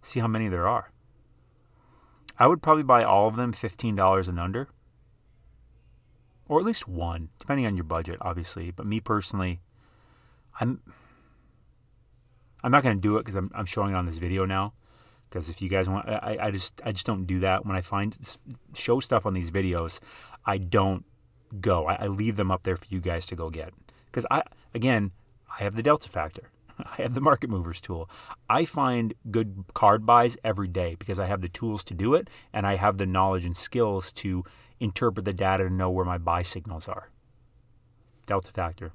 See 0.00 0.20
how 0.20 0.28
many 0.28 0.48
there 0.48 0.66
are. 0.66 0.90
I 2.38 2.46
would 2.46 2.62
probably 2.62 2.82
buy 2.82 3.04
all 3.04 3.28
of 3.28 3.36
them 3.36 3.52
$15 3.52 4.28
and 4.28 4.40
under 4.40 4.68
or 6.48 6.58
at 6.58 6.66
least 6.66 6.88
one, 6.88 7.28
depending 7.38 7.66
on 7.66 7.76
your 7.76 7.84
budget, 7.84 8.18
obviously. 8.20 8.70
But 8.70 8.86
me 8.86 9.00
personally, 9.00 9.60
I'm 10.60 10.80
I'm 12.62 12.70
not 12.70 12.82
going 12.82 12.96
to 12.96 13.00
do 13.00 13.16
it 13.16 13.20
because 13.20 13.36
I'm, 13.36 13.50
I'm 13.54 13.66
showing 13.66 13.92
it 13.94 13.96
on 13.96 14.06
this 14.06 14.18
video 14.18 14.44
now. 14.44 14.74
Because 15.28 15.48
if 15.48 15.62
you 15.62 15.68
guys 15.68 15.88
want, 15.88 16.08
I, 16.08 16.36
I 16.40 16.50
just 16.50 16.80
I 16.84 16.92
just 16.92 17.06
don't 17.06 17.26
do 17.26 17.40
that 17.40 17.64
when 17.64 17.74
I 17.74 17.80
find 17.80 18.16
show 18.74 19.00
stuff 19.00 19.24
on 19.24 19.34
these 19.34 19.50
videos. 19.50 19.98
I 20.44 20.58
don't 20.58 21.04
go. 21.60 21.86
I, 21.86 22.04
I 22.04 22.06
leave 22.08 22.36
them 22.36 22.50
up 22.50 22.64
there 22.64 22.76
for 22.76 22.86
you 22.88 23.00
guys 23.00 23.26
to 23.26 23.36
go 23.36 23.48
get. 23.48 23.72
Because 24.06 24.26
I 24.30 24.42
again 24.74 25.12
I 25.58 25.64
have 25.64 25.74
the 25.74 25.82
delta 25.82 26.08
factor. 26.08 26.50
I 26.78 27.02
have 27.02 27.14
the 27.14 27.20
market 27.20 27.48
movers 27.48 27.80
tool. 27.80 28.10
I 28.48 28.66
find 28.66 29.14
good 29.30 29.64
card 29.74 30.04
buys 30.04 30.36
every 30.44 30.68
day 30.68 30.96
because 30.98 31.18
I 31.18 31.26
have 31.26 31.40
the 31.40 31.48
tools 31.48 31.82
to 31.84 31.94
do 31.94 32.14
it 32.14 32.28
and 32.52 32.66
I 32.66 32.76
have 32.76 32.98
the 32.98 33.06
knowledge 33.06 33.46
and 33.46 33.56
skills 33.56 34.12
to 34.14 34.44
interpret 34.82 35.24
the 35.24 35.32
data 35.32 35.64
to 35.64 35.70
know 35.70 35.90
where 35.90 36.04
my 36.04 36.18
buy 36.18 36.42
signals 36.42 36.88
are. 36.88 37.08
Delta 38.26 38.52
factor. 38.52 38.92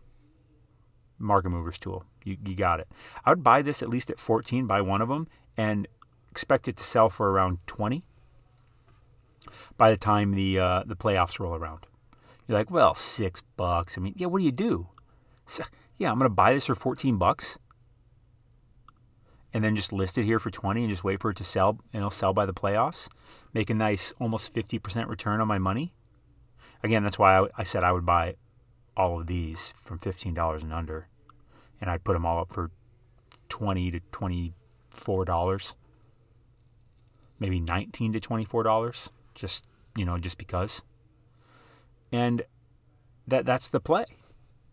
Market 1.17 1.49
movers 1.49 1.77
tool. 1.77 2.03
You, 2.23 2.37
you 2.45 2.55
got 2.55 2.79
it. 2.79 2.87
I 3.25 3.31
would 3.31 3.43
buy 3.43 3.61
this 3.61 3.81
at 3.81 3.89
least 3.89 4.09
at 4.09 4.19
14, 4.19 4.67
buy 4.67 4.81
one 4.81 5.01
of 5.01 5.07
them, 5.07 5.27
and 5.55 5.87
expect 6.29 6.67
it 6.67 6.75
to 6.77 6.83
sell 6.83 7.09
for 7.09 7.31
around 7.31 7.59
20 7.67 8.03
by 9.77 9.89
the 9.89 9.97
time 9.97 10.33
the 10.33 10.59
uh, 10.59 10.83
the 10.85 10.95
playoffs 10.95 11.39
roll 11.39 11.55
around. 11.55 11.85
You're 12.47 12.57
like, 12.57 12.69
well, 12.69 12.93
six 12.93 13.41
bucks. 13.55 13.97
I 13.97 14.01
mean, 14.01 14.13
yeah, 14.17 14.27
what 14.27 14.39
do 14.39 14.45
you 14.45 14.51
do? 14.51 14.87
So, 15.45 15.63
yeah, 15.97 16.11
I'm 16.11 16.17
going 16.17 16.29
to 16.29 16.35
buy 16.35 16.53
this 16.53 16.65
for 16.65 16.75
14 16.75 17.17
bucks 17.17 17.57
and 19.53 19.63
then 19.63 19.75
just 19.75 19.93
list 19.93 20.17
it 20.17 20.23
here 20.23 20.39
for 20.39 20.51
20 20.51 20.81
and 20.81 20.89
just 20.89 21.03
wait 21.03 21.21
for 21.21 21.31
it 21.31 21.37
to 21.37 21.43
sell 21.43 21.79
and 21.93 21.99
it'll 21.99 22.09
sell 22.09 22.33
by 22.33 22.45
the 22.45 22.53
playoffs, 22.53 23.09
make 23.53 23.69
a 23.69 23.73
nice 23.73 24.13
almost 24.19 24.53
50% 24.53 25.07
return 25.07 25.41
on 25.41 25.47
my 25.47 25.57
money. 25.57 25.93
Again, 26.83 27.03
that's 27.03 27.17
why 27.17 27.39
I, 27.39 27.47
I 27.57 27.63
said 27.63 27.83
I 27.83 27.91
would 27.91 28.05
buy 28.05 28.35
all 28.95 29.19
of 29.19 29.27
these 29.27 29.73
from 29.81 29.99
$15 29.99 30.63
and 30.63 30.73
under, 30.73 31.07
and 31.79 31.89
I'd 31.89 32.03
put 32.03 32.13
them 32.13 32.25
all 32.25 32.39
up 32.39 32.51
for 32.51 32.71
20 33.49 33.91
to 33.91 33.99
24 34.11 35.25
dollars, 35.25 35.75
maybe 37.39 37.59
19 37.59 38.13
to 38.13 38.19
24 38.19 38.63
dollars, 38.63 39.09
just 39.33 39.65
you 39.95 40.05
know, 40.05 40.17
just 40.17 40.37
because. 40.37 40.83
And 42.11 42.43
that 43.27 43.45
that's 43.45 43.69
the 43.69 43.79
play 43.79 44.05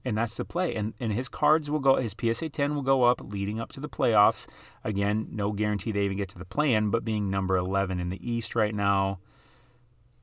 and 0.04 0.16
that's 0.18 0.36
the 0.36 0.44
play. 0.44 0.74
And 0.74 0.94
and 1.00 1.12
his 1.12 1.28
cards 1.28 1.70
will 1.70 1.80
go, 1.80 1.96
his 1.96 2.14
PSA 2.18 2.50
10 2.50 2.74
will 2.74 2.82
go 2.82 3.04
up 3.04 3.20
leading 3.22 3.60
up 3.60 3.72
to 3.72 3.80
the 3.80 3.88
playoffs. 3.88 4.46
Again, 4.82 5.28
no 5.30 5.52
guarantee 5.52 5.92
they 5.92 6.04
even 6.04 6.16
get 6.16 6.28
to 6.30 6.38
the 6.38 6.44
play-in, 6.44 6.90
but 6.90 7.04
being 7.04 7.30
number 7.30 7.56
11 7.56 8.00
in 8.00 8.10
the 8.10 8.30
East 8.30 8.54
right 8.54 8.74
now, 8.74 9.18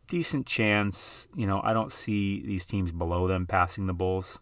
decent 0.08 0.46
chance. 0.46 1.28
You 1.36 1.48
know, 1.48 1.62
I 1.64 1.74
don't 1.74 1.92
see 1.92 2.46
these 2.46 2.66
teams 2.66 2.92
below 2.92 3.28
them 3.28 3.48
passing 3.48 3.88
the 3.88 3.94
Bulls. 3.94 4.40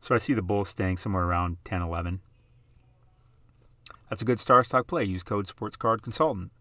So 0.00 0.14
I 0.14 0.18
see 0.18 0.34
the 0.34 0.42
Bulls 0.42 0.68
staying 0.68 0.98
somewhere 0.98 1.24
around 1.24 1.58
10, 1.64 1.82
11. 1.82 2.20
That's 4.08 4.22
a 4.22 4.24
good 4.24 4.38
star 4.38 4.62
stock 4.62 4.86
play. 4.86 5.04
Use 5.04 5.24
code 5.24 5.46
Sports 5.46 5.76
Card 5.76 6.02
Consultant. 6.02 6.52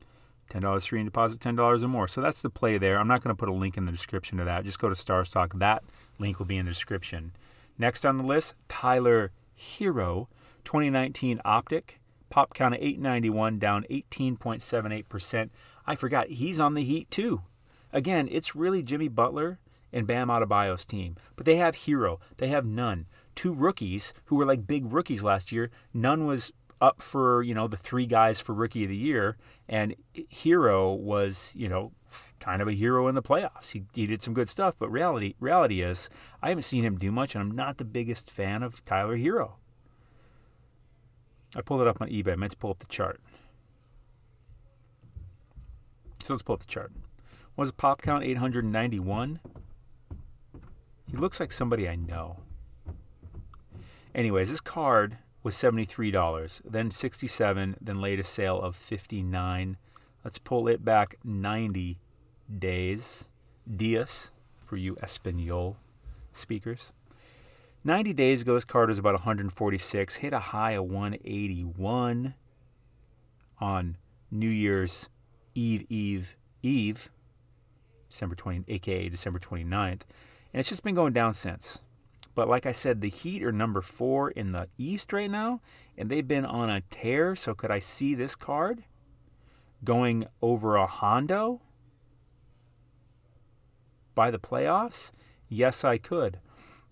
$10 0.52 0.88
free 0.88 1.00
and 1.00 1.08
deposit 1.08 1.40
$10 1.40 1.84
or 1.84 1.88
more. 1.88 2.08
So 2.08 2.22
that's 2.22 2.42
the 2.42 2.50
play 2.50 2.78
there. 2.78 3.00
I'm 3.00 3.08
not 3.08 3.24
going 3.24 3.36
to 3.36 3.40
put 3.40 3.50
a 3.50 3.54
link 3.54 3.78
in 3.78 3.86
the 3.86 3.92
description 3.92 4.38
to 4.38 4.46
that. 4.46 4.64
Just 4.64 4.80
go 4.80 4.90
to 4.90 4.96
StarStock. 4.96 5.60
That 5.60 5.84
link 6.20 6.40
will 6.40 6.46
be 6.46 6.58
in 6.58 6.66
the 6.66 6.72
description. 6.72 7.32
Next 7.78 8.06
on 8.06 8.18
the 8.18 8.24
list, 8.24 8.54
Tyler 8.70 9.32
Herro, 9.58 10.28
2019 10.64 11.42
Optic, 11.44 12.00
pop 12.30 12.54
count 12.54 12.76
of 12.76 12.82
891, 12.82 13.60
down 13.60 13.86
18.78%. 13.90 15.50
I 15.86 15.96
forgot, 15.96 16.28
he's 16.30 16.60
on 16.60 16.74
the 16.74 16.84
Heat 16.84 17.12
too. 17.12 17.42
Again, 17.94 18.28
it's 18.32 18.56
really 18.56 18.84
Jimmy 18.84 19.08
Butler 19.08 19.60
and 19.94 20.08
Bam 20.08 20.28
Adebayo's 20.28 20.86
team. 20.86 21.16
But 21.36 21.46
they 21.46 21.58
have 21.58 21.76
Herro, 21.76 22.20
they 22.38 22.48
have 22.48 22.66
Nunn. 22.66 23.06
two 23.36 23.54
rookies 23.54 24.14
who 24.26 24.36
were 24.38 24.46
like 24.46 24.68
big 24.68 24.92
rookies 24.92 25.24
last 25.24 25.52
year. 25.52 25.70
Nunn 25.94 26.26
was 26.26 26.52
up 26.82 27.02
for, 27.02 27.42
you 27.44 27.54
know, 27.54 27.68
the 27.68 27.78
three 27.78 28.06
guys 28.06 28.40
for 28.42 28.54
rookie 28.54 28.84
of 28.84 28.90
the 28.90 28.98
year, 28.98 29.38
and 29.68 29.96
Herro 30.14 30.98
was, 30.98 31.54
you 31.56 31.70
know, 31.70 31.92
kind 32.40 32.62
of 32.62 32.68
a 32.68 32.74
hero 32.74 33.08
in 33.08 33.16
the 33.16 33.22
playoffs. 33.22 33.72
He, 33.72 33.84
he 33.94 34.08
did 34.08 34.22
some 34.22 34.34
good 34.34 34.50
stuff, 34.50 34.76
but 34.78 34.92
reality 34.92 35.36
reality 35.40 35.82
is 35.82 36.10
I 36.42 36.50
haven't 36.50 36.64
seen 36.64 36.84
him 36.84 36.98
do 36.98 37.12
much, 37.12 37.36
and 37.36 37.42
I'm 37.42 37.56
not 37.56 37.78
the 37.78 37.86
biggest 37.86 38.32
fan 38.32 38.64
of 38.64 38.84
Tyler 38.86 39.18
Herro. 39.18 39.54
I 41.56 41.62
pulled 41.62 41.82
it 41.82 41.88
up 41.88 42.02
on 42.02 42.10
eBay. 42.10 42.34
I 42.34 42.36
meant 42.36 42.52
to 42.52 42.58
pull 42.58 42.72
up 42.72 42.80
the 42.80 42.86
chart. 42.88 43.22
So 46.24 46.34
let's 46.34 46.44
pull 46.44 46.56
up 46.56 46.62
the 46.62 46.66
chart. 46.66 46.92
Was 47.56 47.72
pop 47.72 48.02
count 48.02 48.24
891? 48.24 49.40
He 51.10 51.18
looks 51.18 51.40
like 51.40 51.52
somebody 51.52 51.88
I 51.88 51.96
know. 51.96 52.38
Anyways, 54.14 54.50
this 54.50 54.60
card 54.60 55.18
was 55.44 55.56
$73, 55.56 56.62
then 56.66 56.90
67, 56.90 57.78
then 57.80 58.02
latest 58.02 58.34
sale 58.34 58.60
of 58.60 58.76
59. 58.76 59.78
Let's 60.24 60.40
pull 60.40 60.68
it 60.68 60.84
back 60.84 61.16
90 61.24 62.00
days. 62.60 63.28
Dias 63.76 64.32
for 64.64 64.78
you 64.78 64.98
Espanol 65.02 65.78
speakers. 66.32 66.94
90 67.84 68.14
days 68.14 68.42
ago, 68.42 68.56
this 68.56 68.66
card 68.66 68.90
was 68.90 68.98
about 68.98 69.14
146, 69.14 70.16
hit 70.16 70.34
a 70.34 70.40
high 70.40 70.72
of 70.72 70.86
181 70.86 72.34
on 73.60 73.98
New 74.32 74.50
Year's 74.50 75.10
Eve, 75.54 75.86
Eve, 75.90 76.36
Eve, 76.64 77.10
December 78.10 78.36
20, 78.36 78.64
aka 78.68 79.10
December 79.10 79.40
29th. 79.40 79.92
And 79.92 80.60
it's 80.60 80.70
just 80.70 80.84
been 80.84 80.96
going 80.96 81.14
down 81.14 81.34
since. 81.34 81.82
But 82.34 82.50
like 82.50 82.66
I 82.66 82.72
said, 82.72 83.02
the 83.02 83.10
Heat 83.10 83.44
are 83.44 83.52
number 83.52 83.82
four 83.82 84.32
in 84.32 84.52
the 84.52 84.68
East 84.78 85.14
right 85.14 85.30
now, 85.30 85.62
and 85.98 86.10
they've 86.10 86.28
been 86.28 86.46
on 86.46 86.70
a 86.70 86.82
tear. 86.90 87.36
So 87.36 87.54
could 87.54 87.72
I 87.72 87.80
see 87.80 88.14
this 88.16 88.36
card 88.36 88.84
going 89.84 90.26
over 90.42 90.76
a 90.76 90.88
Hondo 90.88 91.62
by 94.16 94.32
the 94.32 94.40
playoffs? 94.40 95.12
Yes, 95.50 95.84
I 95.84 95.98
could. 95.98 96.40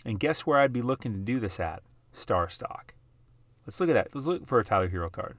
And 0.06 0.20
guess 0.20 0.46
where 0.46 0.60
I'd 0.60 0.74
be 0.74 0.82
looking 0.82 1.14
to 1.14 1.20
do 1.20 1.40
this 1.40 1.60
at? 1.60 1.82
Star 2.12 2.50
Stock. 2.50 2.94
Let's 3.66 3.80
look 3.80 3.90
at 3.90 3.94
that. 3.94 4.10
Let's 4.14 4.28
look 4.28 4.46
for 4.46 4.60
a 4.60 4.64
Tyler 4.64 4.90
Herro 4.90 5.12
card. 5.12 5.38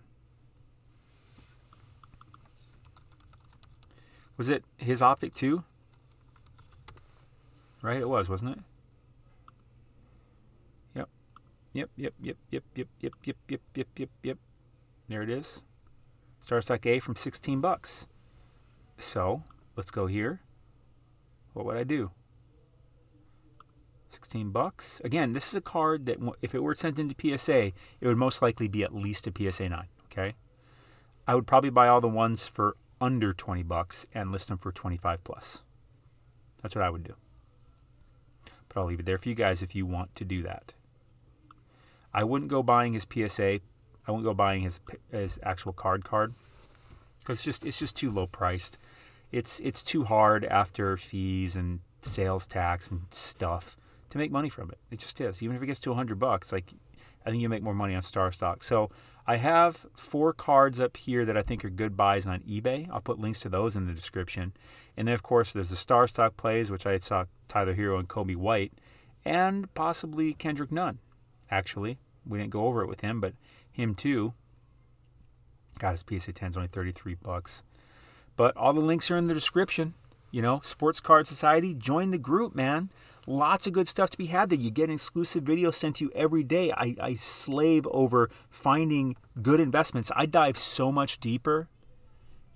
Was 4.36 4.48
it 4.48 4.64
his 4.78 5.02
optic 5.02 5.34
too? 5.34 5.62
Right, 7.82 8.00
it 8.00 8.08
was, 8.08 8.28
wasn't 8.28 8.52
it? 8.52 8.58
Yep. 10.96 11.08
Yep, 11.74 11.90
yep, 11.96 12.14
yep, 12.20 12.36
yep, 12.50 12.64
yep, 12.74 12.88
yep, 13.00 13.12
yep, 13.22 13.36
yep, 13.48 13.60
yep, 13.74 13.88
yep, 13.96 14.08
yep. 14.22 14.38
There 15.08 15.22
it 15.22 15.30
is. 15.30 15.64
Star 16.40 16.60
Stock 16.60 16.84
A 16.86 16.98
from 16.98 17.14
16 17.14 17.60
bucks. 17.60 18.08
So, 18.98 19.42
let's 19.76 19.90
go 19.90 20.06
here. 20.06 20.40
What 21.54 21.64
would 21.64 21.76
I 21.76 21.84
do? 21.84 22.10
16 24.10 24.50
bucks. 24.50 25.00
Again, 25.02 25.32
this 25.32 25.48
is 25.48 25.54
a 25.54 25.60
card 25.60 26.06
that 26.06 26.18
if 26.42 26.54
it 26.54 26.62
were 26.62 26.74
sent 26.74 26.98
into 26.98 27.16
PSA, 27.18 27.72
it 28.00 28.06
would 28.06 28.16
most 28.16 28.42
likely 28.42 28.68
be 28.68 28.84
at 28.84 28.94
least 28.94 29.26
a 29.26 29.32
PSA 29.32 29.68
9, 29.68 29.86
okay? 30.06 30.34
I 31.26 31.34
would 31.34 31.46
probably 31.46 31.70
buy 31.70 31.88
all 31.88 32.00
the 32.00 32.08
ones 32.08 32.46
for 32.46 32.76
under 33.00 33.32
20 33.32 33.62
bucks 33.62 34.06
and 34.14 34.30
list 34.30 34.48
them 34.48 34.58
for 34.58 34.70
25 34.70 35.24
plus. 35.24 35.62
That's 36.62 36.74
what 36.74 36.84
I 36.84 36.90
would 36.90 37.04
do. 37.04 37.14
But 38.68 38.80
I'll 38.80 38.86
leave 38.86 39.00
it 39.00 39.06
there 39.06 39.18
for 39.18 39.28
you 39.28 39.34
guys 39.34 39.62
if 39.62 39.74
you 39.74 39.86
want 39.86 40.14
to 40.16 40.24
do 40.24 40.42
that. 40.42 40.74
I 42.12 42.24
wouldn't 42.24 42.50
go 42.50 42.62
buying 42.62 42.92
his 42.92 43.06
PSA. 43.10 43.60
I 44.06 44.10
wouldn't 44.10 44.24
go 44.24 44.34
buying 44.34 44.62
his 44.62 44.80
his 45.10 45.38
actual 45.42 45.72
card 45.72 46.04
card 46.04 46.34
because 47.18 47.38
it's 47.38 47.44
just 47.44 47.64
it's 47.64 47.78
just 47.78 47.96
too 47.96 48.10
low 48.10 48.26
priced. 48.26 48.78
It's 49.34 49.58
it's 49.58 49.82
too 49.82 50.04
hard 50.04 50.44
after 50.44 50.96
fees 50.96 51.56
and 51.56 51.80
sales 52.02 52.46
tax 52.46 52.88
and 52.88 53.02
stuff 53.10 53.76
to 54.10 54.16
make 54.16 54.30
money 54.30 54.48
from 54.48 54.70
it. 54.70 54.78
It 54.92 55.00
just 55.00 55.20
is. 55.20 55.42
Even 55.42 55.56
if 55.56 55.62
it 55.62 55.66
gets 55.66 55.80
to 55.80 55.90
100 55.90 56.20
bucks, 56.20 56.52
like 56.52 56.72
I 57.26 57.30
think 57.30 57.42
you 57.42 57.48
make 57.48 57.64
more 57.64 57.74
money 57.74 57.96
on 57.96 58.02
Star 58.02 58.30
Stock. 58.30 58.62
So 58.62 58.90
I 59.26 59.34
have 59.34 59.86
four 59.96 60.32
cards 60.32 60.78
up 60.78 60.96
here 60.96 61.24
that 61.24 61.36
I 61.36 61.42
think 61.42 61.64
are 61.64 61.70
good 61.70 61.96
buys 61.96 62.28
on 62.28 62.42
eBay. 62.42 62.88
I'll 62.92 63.00
put 63.00 63.18
links 63.18 63.40
to 63.40 63.48
those 63.48 63.74
in 63.74 63.88
the 63.88 63.92
description. 63.92 64.52
And 64.96 65.08
then 65.08 65.16
of 65.16 65.24
course 65.24 65.50
there's 65.50 65.70
the 65.70 65.74
Star 65.74 66.06
Stock 66.06 66.36
plays, 66.36 66.70
which 66.70 66.86
I 66.86 66.98
saw 66.98 67.24
Tyler 67.48 67.74
Herro 67.74 67.98
and 67.98 68.08
Coby 68.08 68.36
White, 68.36 68.72
and 69.24 69.72
possibly 69.74 70.32
Kendrick 70.32 70.70
Nunn. 70.70 71.00
Actually, 71.50 71.98
we 72.24 72.38
didn't 72.38 72.52
go 72.52 72.66
over 72.66 72.82
it 72.82 72.88
with 72.88 73.00
him, 73.00 73.20
but 73.20 73.34
him 73.72 73.96
too. 73.96 74.32
Got 75.80 75.90
his 75.90 76.04
PSA 76.08 76.34
10's 76.34 76.56
only 76.56 76.68
33 76.68 77.16
bucks. 77.16 77.64
But 78.36 78.56
all 78.56 78.72
the 78.72 78.80
links 78.80 79.10
are 79.10 79.16
in 79.16 79.26
the 79.26 79.34
description. 79.34 79.94
You 80.30 80.42
know, 80.42 80.60
Sports 80.64 81.00
Card 81.00 81.26
Society, 81.26 81.74
join 81.74 82.10
the 82.10 82.18
group, 82.18 82.54
man. 82.54 82.90
Lots 83.26 83.66
of 83.66 83.72
good 83.72 83.88
stuff 83.88 84.10
to 84.10 84.18
be 84.18 84.26
had 84.26 84.50
there. 84.50 84.58
You 84.58 84.70
get 84.70 84.88
an 84.88 84.94
exclusive 84.94 85.44
videos 85.44 85.74
sent 85.74 85.96
to 85.96 86.04
you 86.04 86.12
every 86.14 86.42
day. 86.42 86.72
I, 86.72 86.94
I 87.00 87.14
slave 87.14 87.86
over 87.90 88.30
finding 88.50 89.16
good 89.40 89.60
investments. 89.60 90.10
I 90.14 90.26
dive 90.26 90.58
so 90.58 90.92
much 90.92 91.20
deeper 91.20 91.68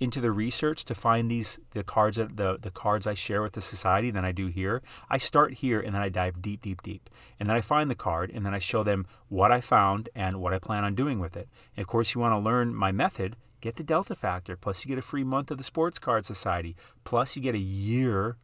into 0.01 0.21
the 0.21 0.31
research 0.31 0.85
to 0.85 0.95
find 0.95 1.31
these 1.31 1.59
the 1.73 1.83
cards 1.83 2.17
that 2.17 2.37
the, 2.37 2.59
the 2.61 2.71
cards 2.71 3.07
I 3.07 3.15
share 3.15 3.43
with 3.43 3.53
the 3.53 3.61
society 3.61 4.11
than 4.11 4.25
I 4.25 4.33
do 4.33 4.47
here. 4.47 4.83
I 5.09 5.19
start 5.19 5.55
here 5.55 5.81
and 5.81 5.95
then 5.95 6.03
I 6.03 6.09
dive 6.09 6.41
deep, 6.41 6.63
deep, 6.63 6.83
deep. 6.83 7.11
And 7.41 7.49
then 7.49 7.57
I 7.57 7.61
find 7.61 7.91
the 7.91 7.95
card 7.95 8.31
and 8.33 8.45
then 8.45 8.55
I 8.55 8.59
show 8.59 8.83
them 8.83 9.07
what 9.29 9.51
I 9.51 9.61
found 9.61 10.09
and 10.15 10.41
what 10.41 10.55
I 10.55 10.59
plan 10.59 10.85
on 10.85 10.95
doing 10.95 11.19
with 11.19 11.37
it. 11.37 11.49
And 11.77 11.83
of 11.83 11.89
course 11.89 12.15
you 12.15 12.21
want 12.21 12.33
to 12.33 12.39
learn 12.39 12.75
my 12.75 12.93
method, 12.93 13.37
get 13.61 13.77
the 13.77 13.83
Delta 13.83 14.15
Factor, 14.15 14.57
plus 14.57 14.85
you 14.85 14.89
get 14.89 14.99
a 14.99 15.03
free 15.03 15.25
month 15.25 15.51
of 15.51 15.59
the 15.59 15.65
Sports 15.65 15.99
Card 15.99 16.25
Society, 16.25 16.77
plus 17.05 17.37
you 17.37 17.43
get 17.43 17.55
a 17.55 17.59
year 17.59 18.37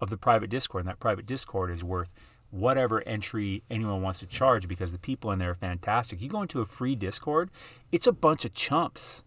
of 0.00 0.10
the 0.10 0.16
private 0.16 0.50
Discord, 0.50 0.84
and 0.84 0.88
that 0.88 1.00
private 1.00 1.26
Discord 1.26 1.70
is 1.70 1.84
worth 1.84 2.12
whatever 2.50 3.00
entry 3.08 3.62
anyone 3.70 4.02
wants 4.02 4.18
to 4.20 4.26
charge 4.26 4.68
because 4.68 4.92
the 4.92 4.98
people 4.98 5.30
in 5.32 5.38
there 5.38 5.50
are 5.50 5.54
fantastic. 5.54 6.20
You 6.20 6.28
go 6.28 6.42
into 6.42 6.60
a 6.60 6.66
free 6.66 6.94
Discord, 6.94 7.50
it's 7.90 8.06
a 8.06 8.12
bunch 8.12 8.44
of 8.44 8.52
chumps. 8.52 9.24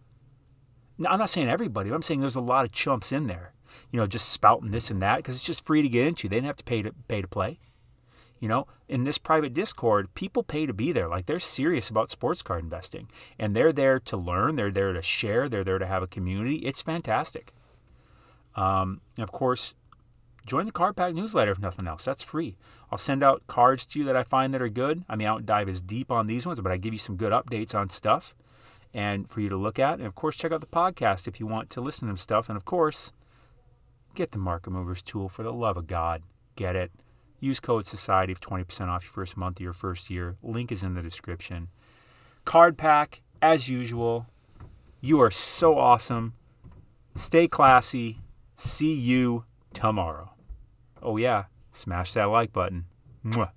Now, 0.96 1.10
I'm 1.10 1.18
not 1.18 1.30
saying 1.30 1.48
everybody, 1.48 1.90
but 1.90 1.96
I'm 1.96 2.02
saying 2.02 2.20
there's 2.20 2.36
a 2.36 2.40
lot 2.40 2.64
of 2.64 2.72
chumps 2.72 3.12
in 3.12 3.26
there. 3.26 3.52
You 3.90 4.00
know, 4.00 4.06
just 4.06 4.28
spouting 4.28 4.70
this 4.70 4.90
and 4.90 5.02
that 5.02 5.16
because 5.16 5.34
it's 5.34 5.44
just 5.44 5.66
free 5.66 5.82
to 5.82 5.88
get 5.88 6.06
into. 6.06 6.28
They 6.28 6.36
didn't 6.36 6.46
have 6.46 6.56
to 6.56 6.64
pay 6.64 6.82
to 6.82 6.92
pay 7.08 7.20
to 7.20 7.28
play. 7.28 7.58
You 8.38 8.48
know, 8.48 8.66
in 8.88 9.04
this 9.04 9.18
private 9.18 9.54
Discord, 9.54 10.12
people 10.14 10.42
pay 10.42 10.66
to 10.66 10.74
be 10.74 10.92
there. 10.92 11.08
Like 11.08 11.26
they're 11.26 11.38
serious 11.38 11.88
about 11.88 12.10
sports 12.10 12.42
card 12.42 12.62
investing, 12.62 13.08
and 13.38 13.56
they're 13.56 13.72
there 13.72 13.98
to 14.00 14.16
learn. 14.16 14.56
They're 14.56 14.70
there 14.70 14.92
to 14.92 15.02
share. 15.02 15.48
They're 15.48 15.64
there 15.64 15.78
to 15.78 15.86
have 15.86 16.02
a 16.02 16.06
community. 16.06 16.56
It's 16.56 16.82
fantastic. 16.82 17.52
Um, 18.54 19.00
of 19.18 19.32
course, 19.32 19.74
join 20.46 20.66
the 20.66 20.72
Card 20.72 20.96
Pack 20.96 21.14
newsletter 21.14 21.52
if 21.52 21.58
nothing 21.58 21.86
else. 21.86 22.04
That's 22.04 22.22
free. 22.22 22.56
I'll 22.90 22.98
send 22.98 23.22
out 23.22 23.46
cards 23.46 23.84
to 23.86 23.98
you 23.98 24.04
that 24.06 24.16
I 24.16 24.22
find 24.22 24.54
that 24.54 24.62
are 24.62 24.68
good. 24.68 25.04
I 25.08 25.16
mean, 25.16 25.28
I 25.28 25.32
don't 25.32 25.46
dive 25.46 25.68
as 25.68 25.82
deep 25.82 26.10
on 26.10 26.26
these 26.26 26.46
ones, 26.46 26.60
but 26.60 26.72
I 26.72 26.76
give 26.76 26.94
you 26.94 26.98
some 26.98 27.16
good 27.16 27.32
updates 27.32 27.74
on 27.74 27.90
stuff 27.90 28.34
and 28.94 29.28
for 29.28 29.40
you 29.40 29.48
to 29.48 29.56
look 29.56 29.78
at. 29.78 29.98
And 29.98 30.06
of 30.06 30.14
course, 30.14 30.36
check 30.36 30.52
out 30.52 30.60
the 30.60 30.66
podcast 30.66 31.26
if 31.28 31.40
you 31.40 31.46
want 31.46 31.68
to 31.70 31.80
listen 31.80 32.08
to 32.08 32.16
stuff. 32.16 32.48
And 32.48 32.56
of 32.56 32.64
course, 32.64 33.12
get 34.14 34.32
the 34.32 34.38
Market 34.38 34.70
Movers 34.70 35.02
tool 35.02 35.28
for 35.28 35.42
the 35.42 35.52
love 35.52 35.76
of 35.76 35.86
God. 35.86 36.22
Get 36.54 36.76
it. 36.76 36.90
Use 37.40 37.60
code 37.60 37.86
Society 37.86 38.34
for 38.34 38.40
20% 38.40 38.88
off 38.88 39.04
your 39.04 39.12
first 39.12 39.36
month 39.36 39.58
of 39.58 39.64
your 39.64 39.72
first 39.72 40.10
year. 40.10 40.36
Link 40.42 40.72
is 40.72 40.82
in 40.82 40.94
the 40.94 41.02
description. 41.02 41.68
Card 42.44 42.78
Pack, 42.78 43.22
as 43.42 43.68
usual. 43.68 44.26
You 45.00 45.20
are 45.20 45.30
so 45.30 45.78
awesome. 45.78 46.34
Stay 47.14 47.48
classy. 47.48 48.20
See 48.56 48.94
you 48.94 49.44
tomorrow. 49.72 50.30
Oh, 51.02 51.16
yeah, 51.16 51.44
smash 51.70 52.14
that 52.14 52.24
like 52.24 52.52
button. 52.52 52.86
Mwah. 53.24 53.50